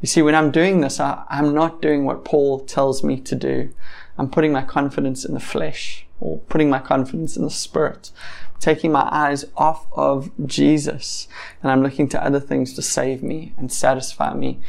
You 0.00 0.08
see, 0.08 0.22
when 0.22 0.34
I'm 0.34 0.50
doing 0.50 0.80
this, 0.80 0.98
I, 0.98 1.22
I'm 1.28 1.54
not 1.54 1.80
doing 1.80 2.04
what 2.06 2.24
Paul 2.24 2.58
tells 2.60 3.04
me 3.04 3.20
to 3.20 3.36
do. 3.36 3.72
I'm 4.18 4.28
putting 4.28 4.52
my 4.52 4.62
confidence 4.62 5.24
in 5.24 5.34
the 5.34 5.40
flesh 5.40 6.06
or 6.20 6.38
putting 6.48 6.70
my 6.70 6.78
confidence 6.78 7.36
in 7.36 7.44
the 7.44 7.50
spirit, 7.50 8.10
taking 8.58 8.92
my 8.92 9.08
eyes 9.10 9.44
off 9.56 9.86
of 9.92 10.30
Jesus 10.46 11.26
and 11.62 11.72
I'm 11.72 11.82
looking 11.82 12.08
to 12.10 12.24
other 12.24 12.40
things 12.40 12.74
to 12.74 12.82
save 12.82 13.22
me 13.22 13.54
and 13.56 13.72
satisfy 13.72 14.34
me 14.34 14.60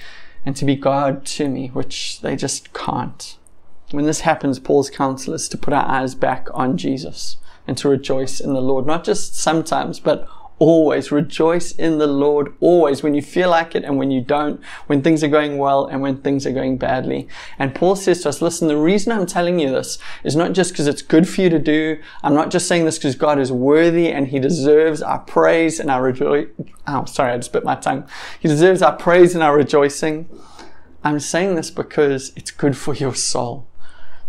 and 0.45 0.55
to 0.55 0.65
be 0.65 0.75
God 0.75 1.25
to 1.25 1.47
me, 1.47 1.67
which 1.67 2.21
they 2.21 2.35
just 2.35 2.73
can't. 2.73 3.37
When 3.91 4.05
this 4.05 4.21
happens, 4.21 4.59
Paul's 4.59 4.89
counsel 4.89 5.33
is 5.33 5.49
to 5.49 5.57
put 5.57 5.73
our 5.73 5.87
eyes 5.87 6.15
back 6.15 6.47
on 6.53 6.77
Jesus 6.77 7.37
and 7.67 7.77
to 7.77 7.89
rejoice 7.89 8.39
in 8.39 8.53
the 8.53 8.61
Lord, 8.61 8.87
not 8.87 9.03
just 9.03 9.35
sometimes, 9.35 9.99
but 9.99 10.27
always. 10.61 11.11
Rejoice 11.11 11.71
in 11.71 11.97
the 11.97 12.05
Lord 12.05 12.53
always 12.59 13.01
when 13.01 13.15
you 13.15 13.21
feel 13.23 13.49
like 13.49 13.73
it 13.73 13.83
and 13.83 13.97
when 13.97 14.11
you 14.11 14.21
don't, 14.21 14.61
when 14.85 15.01
things 15.01 15.23
are 15.23 15.27
going 15.27 15.57
well 15.57 15.87
and 15.87 16.03
when 16.03 16.21
things 16.21 16.45
are 16.45 16.51
going 16.51 16.77
badly. 16.77 17.27
And 17.57 17.73
Paul 17.73 17.95
says 17.95 18.21
to 18.21 18.29
us, 18.29 18.43
listen, 18.43 18.67
the 18.67 18.77
reason 18.77 19.11
I'm 19.11 19.25
telling 19.25 19.59
you 19.59 19.71
this 19.71 19.97
is 20.23 20.35
not 20.35 20.53
just 20.53 20.71
because 20.71 20.85
it's 20.85 21.01
good 21.01 21.27
for 21.27 21.41
you 21.41 21.49
to 21.49 21.57
do. 21.57 21.99
I'm 22.21 22.35
not 22.35 22.51
just 22.51 22.67
saying 22.67 22.85
this 22.85 22.99
because 22.99 23.15
God 23.15 23.39
is 23.39 23.51
worthy 23.51 24.09
and 24.09 24.27
he 24.27 24.39
deserves 24.39 25.01
our 25.01 25.19
praise 25.19 25.79
and 25.79 25.89
our 25.89 26.03
rejoice. 26.03 26.47
Oh, 26.87 27.05
sorry, 27.05 27.33
I 27.33 27.37
just 27.37 27.51
bit 27.51 27.63
my 27.63 27.75
tongue. 27.75 28.07
He 28.39 28.47
deserves 28.47 28.83
our 28.83 28.95
praise 28.95 29.33
and 29.33 29.43
our 29.43 29.57
rejoicing. 29.57 30.29
I'm 31.03 31.19
saying 31.19 31.55
this 31.55 31.71
because 31.71 32.31
it's 32.35 32.51
good 32.51 32.77
for 32.77 32.93
your 32.93 33.15
soul. 33.15 33.67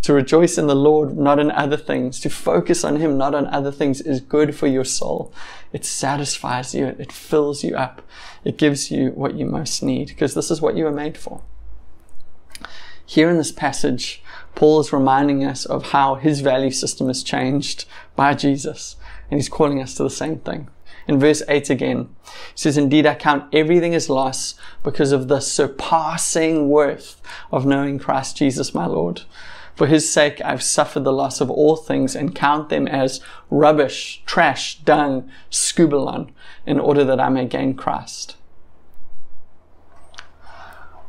To 0.02 0.12
rejoice 0.12 0.58
in 0.58 0.66
the 0.66 0.74
Lord, 0.74 1.16
not 1.16 1.38
in 1.38 1.52
other 1.52 1.76
things. 1.76 2.18
To 2.20 2.30
focus 2.30 2.82
on 2.82 2.96
Him, 2.96 3.16
not 3.16 3.36
on 3.36 3.46
other 3.46 3.70
things, 3.70 4.00
is 4.00 4.20
good 4.20 4.54
for 4.54 4.66
your 4.66 4.84
soul. 4.84 5.32
It 5.72 5.84
satisfies 5.84 6.74
you. 6.74 6.86
It 6.98 7.12
fills 7.12 7.62
you 7.62 7.76
up. 7.76 8.02
It 8.44 8.58
gives 8.58 8.90
you 8.90 9.10
what 9.10 9.34
you 9.34 9.46
most 9.46 9.82
need, 9.82 10.08
because 10.08 10.34
this 10.34 10.50
is 10.50 10.60
what 10.60 10.76
you 10.76 10.84
were 10.84 10.92
made 10.92 11.16
for. 11.16 11.42
Here 13.06 13.30
in 13.30 13.36
this 13.36 13.52
passage, 13.52 14.22
Paul 14.56 14.80
is 14.80 14.92
reminding 14.92 15.44
us 15.44 15.64
of 15.64 15.90
how 15.90 16.16
his 16.16 16.40
value 16.40 16.70
system 16.70 17.06
has 17.06 17.22
changed 17.22 17.84
by 18.16 18.34
Jesus, 18.34 18.96
and 19.30 19.38
he's 19.38 19.48
calling 19.48 19.80
us 19.80 19.94
to 19.94 20.02
the 20.02 20.10
same 20.10 20.38
thing. 20.40 20.68
In 21.06 21.20
verse 21.20 21.42
8 21.48 21.70
again, 21.70 22.08
he 22.24 22.30
says, 22.56 22.76
Indeed, 22.76 23.06
I 23.06 23.14
count 23.14 23.52
everything 23.52 23.94
as 23.94 24.08
loss 24.08 24.54
because 24.82 25.12
of 25.12 25.28
the 25.28 25.40
surpassing 25.40 26.68
worth 26.68 27.20
of 27.52 27.66
knowing 27.66 27.98
Christ 27.98 28.36
Jesus 28.36 28.74
my 28.74 28.86
Lord 28.86 29.22
for 29.74 29.86
his 29.86 30.10
sake, 30.10 30.40
I've 30.44 30.62
suffered 30.62 31.04
the 31.04 31.12
loss 31.12 31.40
of 31.40 31.50
all 31.50 31.76
things 31.76 32.14
and 32.14 32.34
count 32.34 32.68
them 32.68 32.86
as 32.86 33.20
rubbish, 33.50 34.22
trash, 34.26 34.78
dung, 34.80 35.30
skubalon, 35.50 36.30
in 36.66 36.78
order 36.78 37.04
that 37.04 37.20
I 37.20 37.28
may 37.28 37.46
gain 37.46 37.74
Christ. 37.74 38.36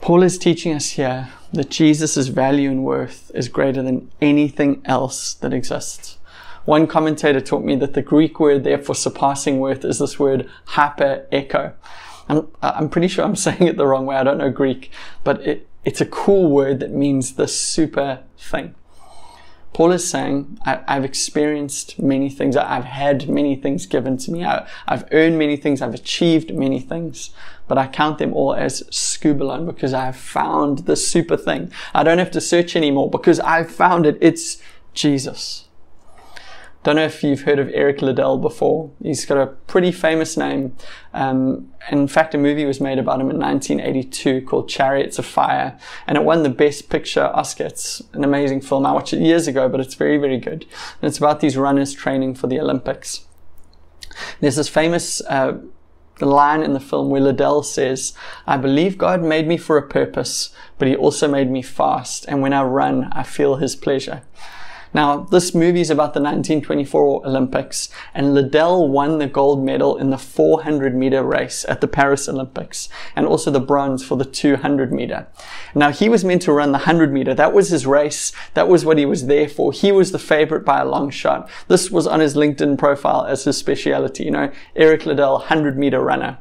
Paul 0.01 0.23
is 0.23 0.37
teaching 0.37 0.73
us 0.73 0.91
here 0.91 1.29
that 1.53 1.69
Jesus' 1.69 2.27
value 2.27 2.69
and 2.69 2.83
worth 2.83 3.31
is 3.33 3.47
greater 3.47 3.81
than 3.81 4.11
anything 4.21 4.81
else 4.85 5.33
that 5.35 5.53
exists. 5.53 6.17
One 6.65 6.87
commentator 6.87 7.41
taught 7.41 7.63
me 7.63 7.75
that 7.77 7.93
the 7.93 8.01
Greek 8.01 8.39
word 8.39 8.63
there 8.63 8.77
for 8.77 8.95
surpassing 8.95 9.59
worth 9.59 9.83
is 9.83 9.99
this 9.99 10.17
word 10.17 10.49
hyper 10.65 11.25
echo. 11.31 11.73
I'm, 12.29 12.47
I'm 12.61 12.89
pretty 12.89 13.09
sure 13.09 13.25
I'm 13.25 13.35
saying 13.47 13.63
it 13.63 13.77
the 13.77 13.87
wrong 13.87 14.05
way. 14.05 14.15
I 14.15 14.23
don't 14.23 14.37
know 14.37 14.49
Greek, 14.49 14.91
but 15.23 15.41
it, 15.45 15.67
it's 15.85 16.01
a 16.01 16.05
cool 16.05 16.49
word 16.49 16.79
that 16.79 16.91
means 16.91 17.33
the 17.33 17.47
super 17.47 18.23
thing. 18.37 18.75
Paul 19.73 19.91
is 19.91 20.07
saying, 20.07 20.59
I, 20.65 20.81
have 20.87 21.03
experienced 21.03 21.99
many 21.99 22.29
things. 22.29 22.55
I've 22.55 22.85
had 22.85 23.27
many 23.27 23.55
things 23.55 23.87
given 23.87 24.17
to 24.17 24.31
me. 24.31 24.45
I, 24.45 24.67
have 24.87 25.07
earned 25.11 25.39
many 25.39 25.57
things. 25.57 25.81
I've 25.81 25.95
achieved 25.95 26.53
many 26.53 26.79
things. 26.79 27.31
But 27.67 27.79
I 27.79 27.87
count 27.87 28.19
them 28.19 28.33
all 28.33 28.53
as 28.53 28.83
skubalon 28.91 29.65
because 29.65 29.93
I 29.93 30.05
have 30.05 30.15
found 30.15 30.79
the 30.79 30.95
super 30.95 31.37
thing. 31.37 31.71
I 31.93 32.03
don't 32.03 32.19
have 32.19 32.31
to 32.31 32.41
search 32.41 32.75
anymore 32.75 33.09
because 33.09 33.39
I've 33.39 33.71
found 33.71 34.05
it. 34.05 34.17
It's 34.21 34.61
Jesus. 34.93 35.62
Don't 36.83 36.97
know 36.97 37.05
if 37.05 37.23
you've 37.23 37.43
heard 37.43 37.59
of 37.59 37.69
Eric 37.73 38.01
Liddell 38.01 38.37
before. 38.37 38.91
He's 39.01 39.25
got 39.25 39.37
a 39.37 39.47
pretty 39.47 39.93
famous 39.93 40.35
name. 40.35 40.75
Um, 41.13 41.71
in 41.89 42.09
fact, 42.09 42.35
a 42.35 42.37
movie 42.37 42.65
was 42.65 42.81
made 42.81 42.99
about 42.99 43.21
him 43.21 43.29
in 43.29 43.39
1982 43.39 44.41
called 44.41 44.67
Chariots 44.67 45.17
of 45.17 45.25
Fire, 45.25 45.79
and 46.05 46.17
it 46.17 46.25
won 46.25 46.43
the 46.43 46.49
Best 46.49 46.89
Picture 46.89 47.31
Oscar. 47.33 47.65
It's 47.65 48.01
an 48.11 48.25
amazing 48.25 48.61
film. 48.61 48.85
I 48.85 48.91
watched 48.91 49.13
it 49.13 49.21
years 49.21 49.47
ago, 49.47 49.69
but 49.69 49.79
it's 49.79 49.95
very, 49.95 50.17
very 50.17 50.37
good. 50.37 50.63
And 51.01 51.07
it's 51.07 51.19
about 51.19 51.39
these 51.39 51.55
runners 51.55 51.93
training 51.93 52.35
for 52.35 52.47
the 52.47 52.59
Olympics. 52.59 53.27
There's 54.41 54.57
this 54.57 54.67
famous 54.67 55.21
uh, 55.21 55.59
line 56.19 56.63
in 56.63 56.73
the 56.73 56.81
film 56.81 57.09
where 57.09 57.21
Liddell 57.21 57.63
says, 57.63 58.13
I 58.45 58.57
believe 58.57 58.97
God 58.97 59.23
made 59.23 59.47
me 59.47 59.55
for 59.55 59.77
a 59.77 59.87
purpose, 59.87 60.53
but 60.77 60.89
he 60.89 60.97
also 60.97 61.29
made 61.29 61.49
me 61.49 61.61
fast, 61.61 62.25
and 62.27 62.41
when 62.41 62.51
I 62.51 62.63
run, 62.63 63.05
I 63.13 63.23
feel 63.23 63.55
his 63.55 63.77
pleasure. 63.77 64.23
Now, 64.93 65.21
this 65.21 65.55
movie 65.55 65.81
is 65.81 65.89
about 65.89 66.13
the 66.13 66.21
1924 66.21 67.25
Olympics, 67.25 67.89
and 68.13 68.33
Liddell 68.33 68.87
won 68.87 69.17
the 69.17 69.27
gold 69.27 69.63
medal 69.63 69.97
in 69.97 70.11
the 70.11 70.17
400 70.17 70.95
meter 70.95 71.23
race 71.23 71.65
at 71.67 71.81
the 71.81 71.87
Paris 71.87 72.29
Olympics, 72.29 72.89
and 73.15 73.25
also 73.25 73.49
the 73.49 73.59
bronze 73.59 74.05
for 74.05 74.17
the 74.17 74.25
200 74.25 74.93
meter. 74.93 75.27
Now, 75.73 75.91
he 75.91 76.09
was 76.09 76.23
meant 76.23 76.43
to 76.43 76.53
run 76.53 76.71
the 76.71 76.79
100 76.79 77.11
meter. 77.11 77.33
That 77.33 77.53
was 77.53 77.69
his 77.69 77.87
race. 77.87 78.31
That 78.53 78.67
was 78.67 78.85
what 78.85 78.99
he 78.99 79.05
was 79.05 79.25
there 79.25 79.49
for. 79.49 79.71
He 79.71 79.91
was 79.91 80.11
the 80.11 80.19
favorite 80.19 80.63
by 80.63 80.81
a 80.81 80.85
long 80.85 81.09
shot. 81.09 81.49
This 81.67 81.89
was 81.89 82.05
on 82.05 82.19
his 82.19 82.35
LinkedIn 82.35 82.77
profile 82.77 83.25
as 83.25 83.45
his 83.45 83.57
speciality, 83.57 84.25
you 84.25 84.31
know, 84.31 84.51
Eric 84.75 85.05
Liddell, 85.05 85.33
100 85.33 85.77
meter 85.77 86.01
runner. 86.01 86.37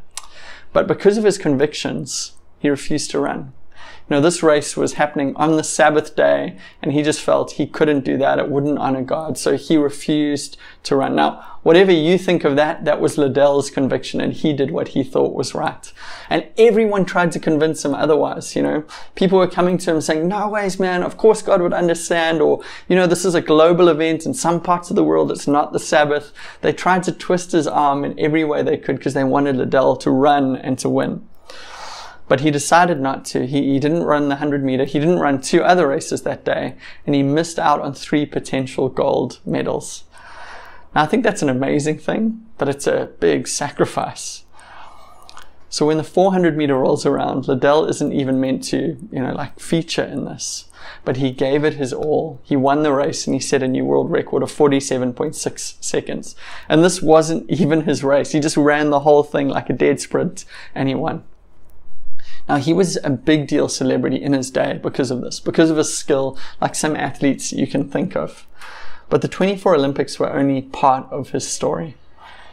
But 0.72 0.86
because 0.86 1.16
of 1.16 1.24
his 1.24 1.38
convictions, 1.38 2.32
he 2.58 2.68
refused 2.68 3.10
to 3.12 3.18
run. 3.18 3.52
You 4.08 4.16
know, 4.16 4.20
this 4.20 4.42
race 4.42 4.76
was 4.76 4.94
happening 4.94 5.34
on 5.36 5.56
the 5.56 5.64
Sabbath 5.64 6.14
day, 6.16 6.58
and 6.82 6.92
he 6.92 7.02
just 7.02 7.20
felt 7.20 7.52
he 7.52 7.66
couldn't 7.66 8.04
do 8.04 8.18
that. 8.18 8.38
It 8.38 8.48
wouldn't 8.48 8.78
honor 8.78 9.02
God. 9.02 9.38
So 9.38 9.56
he 9.56 9.76
refused 9.76 10.56
to 10.82 10.96
run. 10.96 11.14
Now, 11.14 11.58
whatever 11.62 11.92
you 11.92 12.18
think 12.18 12.44
of 12.44 12.56
that, 12.56 12.84
that 12.84 13.00
was 13.00 13.16
Liddell's 13.16 13.70
conviction, 13.70 14.20
and 14.20 14.32
he 14.32 14.52
did 14.52 14.70
what 14.70 14.88
he 14.88 15.04
thought 15.04 15.34
was 15.34 15.54
right. 15.54 15.92
And 16.28 16.46
everyone 16.58 17.04
tried 17.04 17.32
to 17.32 17.38
convince 17.38 17.84
him 17.84 17.94
otherwise, 17.94 18.56
you 18.56 18.62
know. 18.62 18.84
People 19.14 19.38
were 19.38 19.46
coming 19.46 19.78
to 19.78 19.92
him 19.92 20.00
saying, 20.00 20.26
no 20.26 20.48
ways, 20.48 20.80
man, 20.80 21.02
of 21.02 21.16
course 21.16 21.40
God 21.40 21.62
would 21.62 21.72
understand, 21.72 22.42
or, 22.42 22.62
you 22.88 22.96
know, 22.96 23.06
this 23.06 23.24
is 23.24 23.34
a 23.34 23.40
global 23.40 23.88
event. 23.88 24.26
In 24.26 24.34
some 24.34 24.60
parts 24.60 24.90
of 24.90 24.96
the 24.96 25.04
world, 25.04 25.30
it's 25.30 25.46
not 25.46 25.72
the 25.72 25.78
Sabbath. 25.78 26.32
They 26.60 26.72
tried 26.72 27.04
to 27.04 27.12
twist 27.12 27.52
his 27.52 27.66
arm 27.66 28.04
in 28.04 28.18
every 28.18 28.44
way 28.44 28.62
they 28.62 28.76
could 28.76 28.96
because 28.96 29.14
they 29.14 29.24
wanted 29.24 29.56
Liddell 29.56 29.96
to 29.96 30.10
run 30.10 30.56
and 30.56 30.78
to 30.80 30.88
win. 30.88 31.26
But 32.32 32.40
he 32.40 32.50
decided 32.50 32.98
not 32.98 33.26
to. 33.26 33.46
He, 33.46 33.74
he 33.74 33.78
didn't 33.78 34.04
run 34.04 34.30
the 34.30 34.36
100 34.36 34.64
meter. 34.64 34.86
He 34.86 34.98
didn't 34.98 35.18
run 35.18 35.38
two 35.38 35.62
other 35.62 35.86
races 35.86 36.22
that 36.22 36.46
day. 36.46 36.76
And 37.04 37.14
he 37.14 37.22
missed 37.22 37.58
out 37.58 37.82
on 37.82 37.92
three 37.92 38.24
potential 38.24 38.88
gold 38.88 39.38
medals. 39.44 40.04
Now, 40.94 41.02
I 41.02 41.06
think 41.06 41.24
that's 41.24 41.42
an 41.42 41.50
amazing 41.50 41.98
thing, 41.98 42.46
but 42.56 42.70
it's 42.70 42.86
a 42.86 43.10
big 43.20 43.46
sacrifice. 43.46 44.46
So 45.68 45.84
when 45.84 45.98
the 45.98 46.04
400 46.04 46.56
meter 46.56 46.78
rolls 46.78 47.04
around, 47.04 47.48
Liddell 47.48 47.84
isn't 47.84 48.14
even 48.14 48.40
meant 48.40 48.64
to, 48.64 48.96
you 49.12 49.20
know, 49.20 49.34
like 49.34 49.60
feature 49.60 50.02
in 50.02 50.24
this. 50.24 50.70
But 51.04 51.18
he 51.18 51.32
gave 51.32 51.64
it 51.64 51.74
his 51.74 51.92
all. 51.92 52.40
He 52.42 52.56
won 52.56 52.82
the 52.82 52.94
race 52.94 53.26
and 53.26 53.34
he 53.34 53.40
set 53.40 53.62
a 53.62 53.68
new 53.68 53.84
world 53.84 54.10
record 54.10 54.42
of 54.42 54.50
47.6 54.50 55.84
seconds. 55.84 56.34
And 56.66 56.82
this 56.82 57.02
wasn't 57.02 57.50
even 57.50 57.82
his 57.82 58.02
race. 58.02 58.32
He 58.32 58.40
just 58.40 58.56
ran 58.56 58.88
the 58.88 59.00
whole 59.00 59.22
thing 59.22 59.48
like 59.48 59.68
a 59.68 59.74
dead 59.74 60.00
sprint 60.00 60.46
and 60.74 60.88
he 60.88 60.94
won. 60.94 61.24
Now, 62.48 62.56
he 62.56 62.72
was 62.72 62.98
a 63.04 63.10
big 63.10 63.46
deal 63.46 63.68
celebrity 63.68 64.20
in 64.20 64.32
his 64.32 64.50
day 64.50 64.78
because 64.82 65.10
of 65.10 65.20
this, 65.20 65.40
because 65.40 65.70
of 65.70 65.76
his 65.76 65.96
skill, 65.96 66.36
like 66.60 66.74
some 66.74 66.96
athletes 66.96 67.52
you 67.52 67.66
can 67.66 67.88
think 67.88 68.16
of. 68.16 68.46
But 69.08 69.22
the 69.22 69.28
24 69.28 69.74
Olympics 69.74 70.18
were 70.18 70.32
only 70.32 70.62
part 70.62 71.06
of 71.10 71.30
his 71.30 71.46
story. 71.46 71.96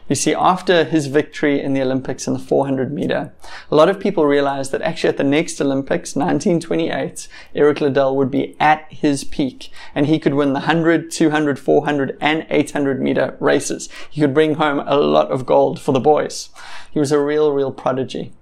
You 0.10 0.16
see, 0.16 0.34
after 0.34 0.86
his 0.86 1.06
victory 1.06 1.62
in 1.62 1.74
the 1.74 1.84
Olympics 1.84 2.26
in 2.26 2.34
the 2.34 2.40
400 2.40 2.92
meter, 2.92 3.32
a 3.70 3.76
lot 3.76 3.90
of 3.90 4.00
people 4.00 4.26
realized 4.26 4.72
that 4.72 4.82
actually 4.82 5.10
at 5.10 5.18
the 5.18 5.24
next 5.24 5.62
Olympics, 5.62 6.16
1928, 6.16 7.28
Eric 7.54 7.80
Liddell 7.80 8.18
would 8.18 8.32
be 8.32 8.56
at 8.60 8.92
his 8.92 9.24
peak 9.24 9.70
and 9.94 10.08
he 10.08 10.18
could 10.18 10.34
win 10.34 10.50
the 10.50 10.62
100, 10.62 11.12
200, 11.12 11.60
400 11.60 12.18
and 12.20 12.48
800 12.50 13.00
meter 13.00 13.38
races. 13.40 13.88
He 14.10 14.20
could 14.20 14.34
bring 14.34 14.56
home 14.56 14.80
a 14.88 14.98
lot 14.98 15.30
of 15.30 15.46
gold 15.46 15.80
for 15.80 15.92
the 15.92 16.00
boys. 16.00 16.50
He 16.90 16.98
was 16.98 17.12
a 17.12 17.20
real, 17.20 17.52
real 17.54 17.72
prodigy. 17.72 18.34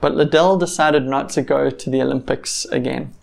But 0.00 0.14
Liddell 0.14 0.56
decided 0.56 1.06
not 1.06 1.28
to 1.30 1.42
go 1.42 1.70
to 1.70 1.90
the 1.90 2.02
Olympics 2.02 2.64
again. 2.66 3.14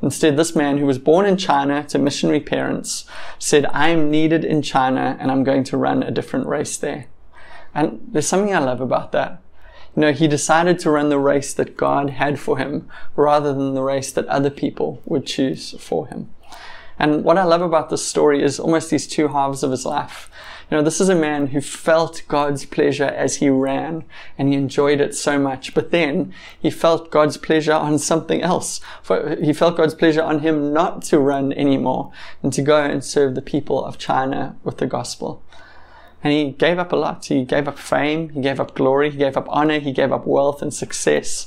Instead, 0.00 0.36
this 0.36 0.54
man 0.54 0.78
who 0.78 0.86
was 0.86 0.98
born 0.98 1.26
in 1.26 1.36
China 1.36 1.84
to 1.84 1.98
missionary 1.98 2.40
parents 2.40 3.04
said, 3.38 3.66
I 3.66 3.88
am 3.88 4.10
needed 4.10 4.44
in 4.44 4.62
China 4.62 5.16
and 5.18 5.30
I'm 5.30 5.42
going 5.42 5.64
to 5.64 5.76
run 5.76 6.02
a 6.02 6.10
different 6.10 6.46
race 6.46 6.76
there. 6.76 7.06
And 7.74 8.00
there's 8.08 8.26
something 8.26 8.54
I 8.54 8.60
love 8.60 8.80
about 8.80 9.12
that. 9.12 9.42
You 9.96 10.02
know, 10.02 10.12
he 10.12 10.28
decided 10.28 10.78
to 10.80 10.90
run 10.90 11.08
the 11.08 11.18
race 11.18 11.52
that 11.54 11.76
God 11.76 12.10
had 12.10 12.38
for 12.38 12.58
him 12.58 12.88
rather 13.16 13.52
than 13.52 13.74
the 13.74 13.82
race 13.82 14.12
that 14.12 14.26
other 14.26 14.50
people 14.50 15.02
would 15.04 15.26
choose 15.26 15.74
for 15.80 16.06
him. 16.06 16.30
And 16.98 17.24
what 17.24 17.38
I 17.38 17.44
love 17.44 17.62
about 17.62 17.90
this 17.90 18.04
story 18.04 18.42
is 18.42 18.60
almost 18.60 18.90
these 18.90 19.06
two 19.06 19.28
halves 19.28 19.62
of 19.62 19.70
his 19.70 19.84
life. 19.84 20.30
You 20.70 20.76
know, 20.76 20.82
this 20.82 21.00
is 21.00 21.08
a 21.08 21.14
man 21.14 21.48
who 21.48 21.62
felt 21.62 22.22
God's 22.28 22.66
pleasure 22.66 23.06
as 23.06 23.36
he 23.36 23.48
ran 23.48 24.04
and 24.36 24.48
he 24.48 24.54
enjoyed 24.54 25.00
it 25.00 25.14
so 25.14 25.38
much. 25.38 25.72
But 25.72 25.90
then 25.92 26.34
he 26.60 26.70
felt 26.70 27.10
God's 27.10 27.38
pleasure 27.38 27.72
on 27.72 27.98
something 27.98 28.42
else. 28.42 28.82
For 29.02 29.36
He 29.36 29.54
felt 29.54 29.78
God's 29.78 29.94
pleasure 29.94 30.22
on 30.22 30.40
him 30.40 30.74
not 30.74 31.02
to 31.04 31.18
run 31.18 31.54
anymore 31.54 32.12
and 32.42 32.52
to 32.52 32.60
go 32.60 32.82
and 32.82 33.02
serve 33.02 33.34
the 33.34 33.40
people 33.40 33.82
of 33.82 33.96
China 33.96 34.56
with 34.62 34.76
the 34.76 34.86
gospel. 34.86 35.42
And 36.22 36.32
he 36.32 36.50
gave 36.50 36.78
up 36.78 36.92
a 36.92 36.96
lot. 36.96 37.24
He 37.26 37.44
gave 37.44 37.66
up 37.68 37.78
fame. 37.78 38.30
He 38.30 38.42
gave 38.42 38.60
up 38.60 38.74
glory. 38.74 39.10
He 39.10 39.18
gave 39.18 39.36
up 39.36 39.46
honor. 39.48 39.78
He 39.78 39.92
gave 39.92 40.12
up 40.12 40.26
wealth 40.26 40.60
and 40.60 40.74
success. 40.74 41.46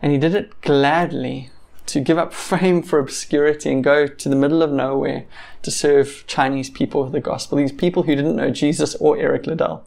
And 0.00 0.12
he 0.12 0.18
did 0.18 0.34
it 0.34 0.58
gladly 0.62 1.50
to 1.86 2.00
give 2.00 2.18
up 2.18 2.32
fame 2.32 2.82
for 2.82 2.98
obscurity 2.98 3.70
and 3.70 3.82
go 3.82 4.06
to 4.06 4.28
the 4.28 4.36
middle 4.36 4.62
of 4.62 4.70
nowhere 4.70 5.24
to 5.62 5.70
serve 5.70 6.24
Chinese 6.26 6.70
people 6.70 7.02
with 7.04 7.12
the 7.12 7.20
gospel, 7.20 7.58
these 7.58 7.72
people 7.72 8.04
who 8.04 8.14
didn't 8.14 8.36
know 8.36 8.50
Jesus 8.50 8.94
or 8.96 9.16
Eric 9.18 9.46
Liddell. 9.46 9.86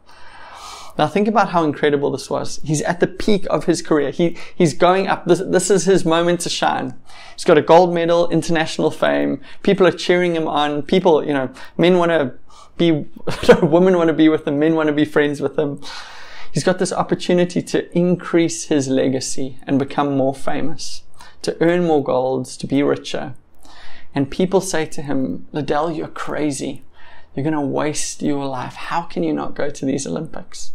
Now 0.98 1.08
think 1.08 1.28
about 1.28 1.50
how 1.50 1.64
incredible 1.64 2.12
this 2.12 2.30
was. 2.30 2.62
He's 2.64 2.82
at 2.84 3.02
the 3.02 3.08
peak 3.08 3.46
of 3.50 3.66
his 3.66 3.82
career. 3.82 4.12
He, 4.12 4.38
he's 4.56 4.74
going 4.74 5.08
up. 5.08 5.26
This, 5.26 5.42
this 5.46 5.70
is 5.70 5.86
his 5.86 6.06
moment 6.06 6.40
to 6.42 6.50
shine. 6.50 6.98
He's 7.34 7.44
got 7.44 7.58
a 7.58 7.62
gold 7.62 7.94
medal, 7.94 8.30
international 8.30 8.92
fame. 8.92 9.42
People 9.62 9.86
are 9.86 9.92
cheering 9.92 10.36
him 10.36 10.48
on. 10.48 10.84
People, 10.84 11.26
you 11.26 11.34
know, 11.34 11.52
men 11.78 11.98
want 11.98 12.12
to 12.12 12.34
be, 12.78 12.92
women 13.62 13.98
want 13.98 14.08
to 14.08 14.14
be 14.14 14.30
with 14.30 14.48
him. 14.48 14.58
Men 14.58 14.76
want 14.76 14.88
to 14.88 14.94
be 14.94 15.04
friends 15.04 15.42
with 15.42 15.60
him. 15.60 15.82
He's 16.54 16.64
got 16.64 16.80
this 16.80 16.94
opportunity 16.94 17.62
to 17.62 17.98
increase 17.98 18.66
his 18.66 18.88
legacy 18.88 19.58
and 19.68 19.78
become 19.78 20.16
more 20.16 20.34
famous, 20.34 21.02
to 21.46 21.58
earn 21.62 21.86
more 21.86 22.04
golds, 22.04 22.58
to 22.58 22.68
be 22.68 22.84
richer. 22.84 23.36
And 24.14 24.32
people 24.32 24.62
say 24.62 24.86
to 24.86 25.02
him, 25.02 25.48
Liddell, 25.52 25.92
you're 25.92 26.08
crazy. 26.08 26.84
You're 27.34 27.44
going 27.44 27.54
to 27.54 27.62
waste 27.62 28.22
your 28.22 28.46
life. 28.46 28.76
How 28.76 29.02
can 29.02 29.24
you 29.24 29.34
not 29.34 29.56
go 29.56 29.70
to 29.70 29.86
these 29.86 30.08
Olympics? 30.08 30.72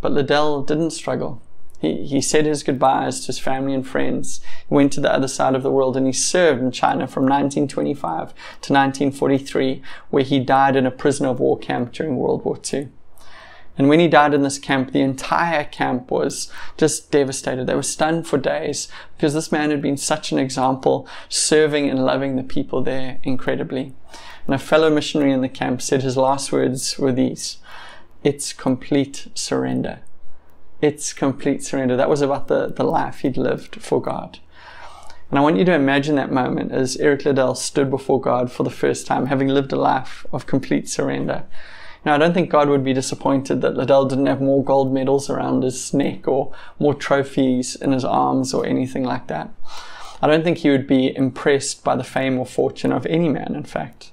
But 0.00 0.12
Liddell 0.12 0.62
didn't 0.62 0.90
struggle. 0.90 1.42
He, 1.80 2.06
he 2.06 2.20
said 2.22 2.46
his 2.46 2.62
goodbyes 2.62 3.20
to 3.20 3.26
his 3.26 3.38
family 3.38 3.74
and 3.74 3.86
friends. 3.86 4.40
He 4.68 4.74
went 4.74 4.92
to 4.94 5.00
the 5.00 5.12
other 5.12 5.28
side 5.28 5.54
of 5.54 5.62
the 5.62 5.70
world 5.70 5.96
and 5.96 6.06
he 6.06 6.12
served 6.12 6.62
in 6.62 6.70
China 6.70 7.06
from 7.06 7.24
1925 7.24 8.28
to 8.62 8.72
1943, 8.72 9.82
where 10.08 10.24
he 10.24 10.40
died 10.40 10.76
in 10.76 10.86
a 10.86 10.90
prisoner 10.90 11.28
of 11.28 11.40
war 11.40 11.58
camp 11.58 11.92
during 11.92 12.16
World 12.16 12.44
War 12.44 12.58
II. 12.72 12.88
And 13.76 13.88
when 13.88 13.98
he 13.98 14.06
died 14.06 14.34
in 14.34 14.42
this 14.42 14.58
camp, 14.58 14.92
the 14.92 15.00
entire 15.00 15.64
camp 15.64 16.10
was 16.10 16.50
just 16.76 17.10
devastated. 17.10 17.66
They 17.66 17.74
were 17.74 17.82
stunned 17.82 18.26
for 18.26 18.38
days 18.38 18.88
because 19.16 19.34
this 19.34 19.50
man 19.50 19.70
had 19.70 19.82
been 19.82 19.96
such 19.96 20.30
an 20.30 20.38
example, 20.38 21.08
serving 21.28 21.90
and 21.90 22.04
loving 22.04 22.36
the 22.36 22.44
people 22.44 22.82
there 22.82 23.18
incredibly. 23.24 23.92
And 24.46 24.54
a 24.54 24.58
fellow 24.58 24.90
missionary 24.90 25.32
in 25.32 25.40
the 25.40 25.48
camp 25.48 25.82
said 25.82 26.02
his 26.02 26.16
last 26.16 26.52
words 26.52 26.98
were 26.98 27.12
these 27.12 27.58
it's 28.22 28.54
complete 28.54 29.28
surrender. 29.34 30.00
It's 30.80 31.12
complete 31.12 31.62
surrender. 31.62 31.94
That 31.94 32.08
was 32.08 32.22
about 32.22 32.48
the, 32.48 32.68
the 32.68 32.82
life 32.82 33.20
he'd 33.20 33.36
lived 33.36 33.82
for 33.82 34.00
God. 34.00 34.38
And 35.28 35.38
I 35.38 35.42
want 35.42 35.58
you 35.58 35.64
to 35.66 35.74
imagine 35.74 36.14
that 36.16 36.32
moment 36.32 36.72
as 36.72 36.96
Eric 36.96 37.24
Liddell 37.24 37.54
stood 37.54 37.90
before 37.90 38.20
God 38.20 38.50
for 38.50 38.62
the 38.62 38.70
first 38.70 39.06
time, 39.06 39.26
having 39.26 39.48
lived 39.48 39.72
a 39.72 39.76
life 39.76 40.24
of 40.32 40.46
complete 40.46 40.88
surrender. 40.88 41.44
Now, 42.04 42.14
I 42.14 42.18
don't 42.18 42.34
think 42.34 42.50
God 42.50 42.68
would 42.68 42.84
be 42.84 42.92
disappointed 42.92 43.62
that 43.62 43.76
Liddell 43.76 44.04
didn't 44.04 44.26
have 44.26 44.40
more 44.40 44.62
gold 44.62 44.92
medals 44.92 45.30
around 45.30 45.62
his 45.62 45.94
neck 45.94 46.28
or 46.28 46.52
more 46.78 46.94
trophies 46.94 47.76
in 47.76 47.92
his 47.92 48.04
arms 48.04 48.52
or 48.52 48.66
anything 48.66 49.04
like 49.04 49.26
that. 49.28 49.50
I 50.20 50.26
don't 50.26 50.44
think 50.44 50.58
he 50.58 50.70
would 50.70 50.86
be 50.86 51.16
impressed 51.16 51.82
by 51.82 51.96
the 51.96 52.04
fame 52.04 52.38
or 52.38 52.46
fortune 52.46 52.92
of 52.92 53.06
any 53.06 53.28
man, 53.28 53.54
in 53.54 53.64
fact. 53.64 54.12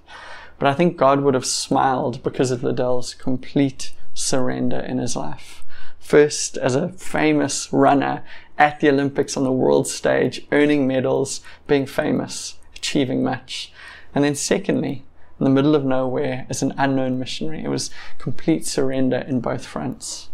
But 0.57 0.69
I 0.69 0.73
think 0.73 0.95
God 0.95 1.21
would 1.21 1.33
have 1.33 1.45
smiled 1.45 2.23
because 2.23 2.51
of 2.51 2.63
Liddell's 2.63 3.13
complete 3.13 3.93
surrender 4.13 4.79
in 4.79 4.97
his 4.97 5.15
life. 5.15 5.63
First, 5.99 6.57
as 6.57 6.75
a 6.75 6.89
famous 6.89 7.71
runner 7.73 8.23
at 8.57 8.79
the 8.79 8.89
Olympics 8.89 9.35
on 9.35 9.43
the 9.43 9.51
world 9.51 9.87
stage, 9.87 10.45
earning 10.51 10.87
medals, 10.87 11.41
being 11.67 11.85
famous, 11.85 12.55
achieving 12.75 13.23
much. 13.23 13.71
And 14.13 14.23
then 14.23 14.35
secondly, 14.35 15.03
in 15.41 15.45
the 15.45 15.49
middle 15.49 15.73
of 15.73 15.83
nowhere 15.83 16.45
as 16.51 16.61
an 16.61 16.71
unknown 16.77 17.17
missionary. 17.17 17.63
It 17.63 17.69
was 17.69 17.89
complete 18.19 18.67
surrender 18.67 19.17
in 19.17 19.41
both 19.41 19.65
fronts. 19.65 20.29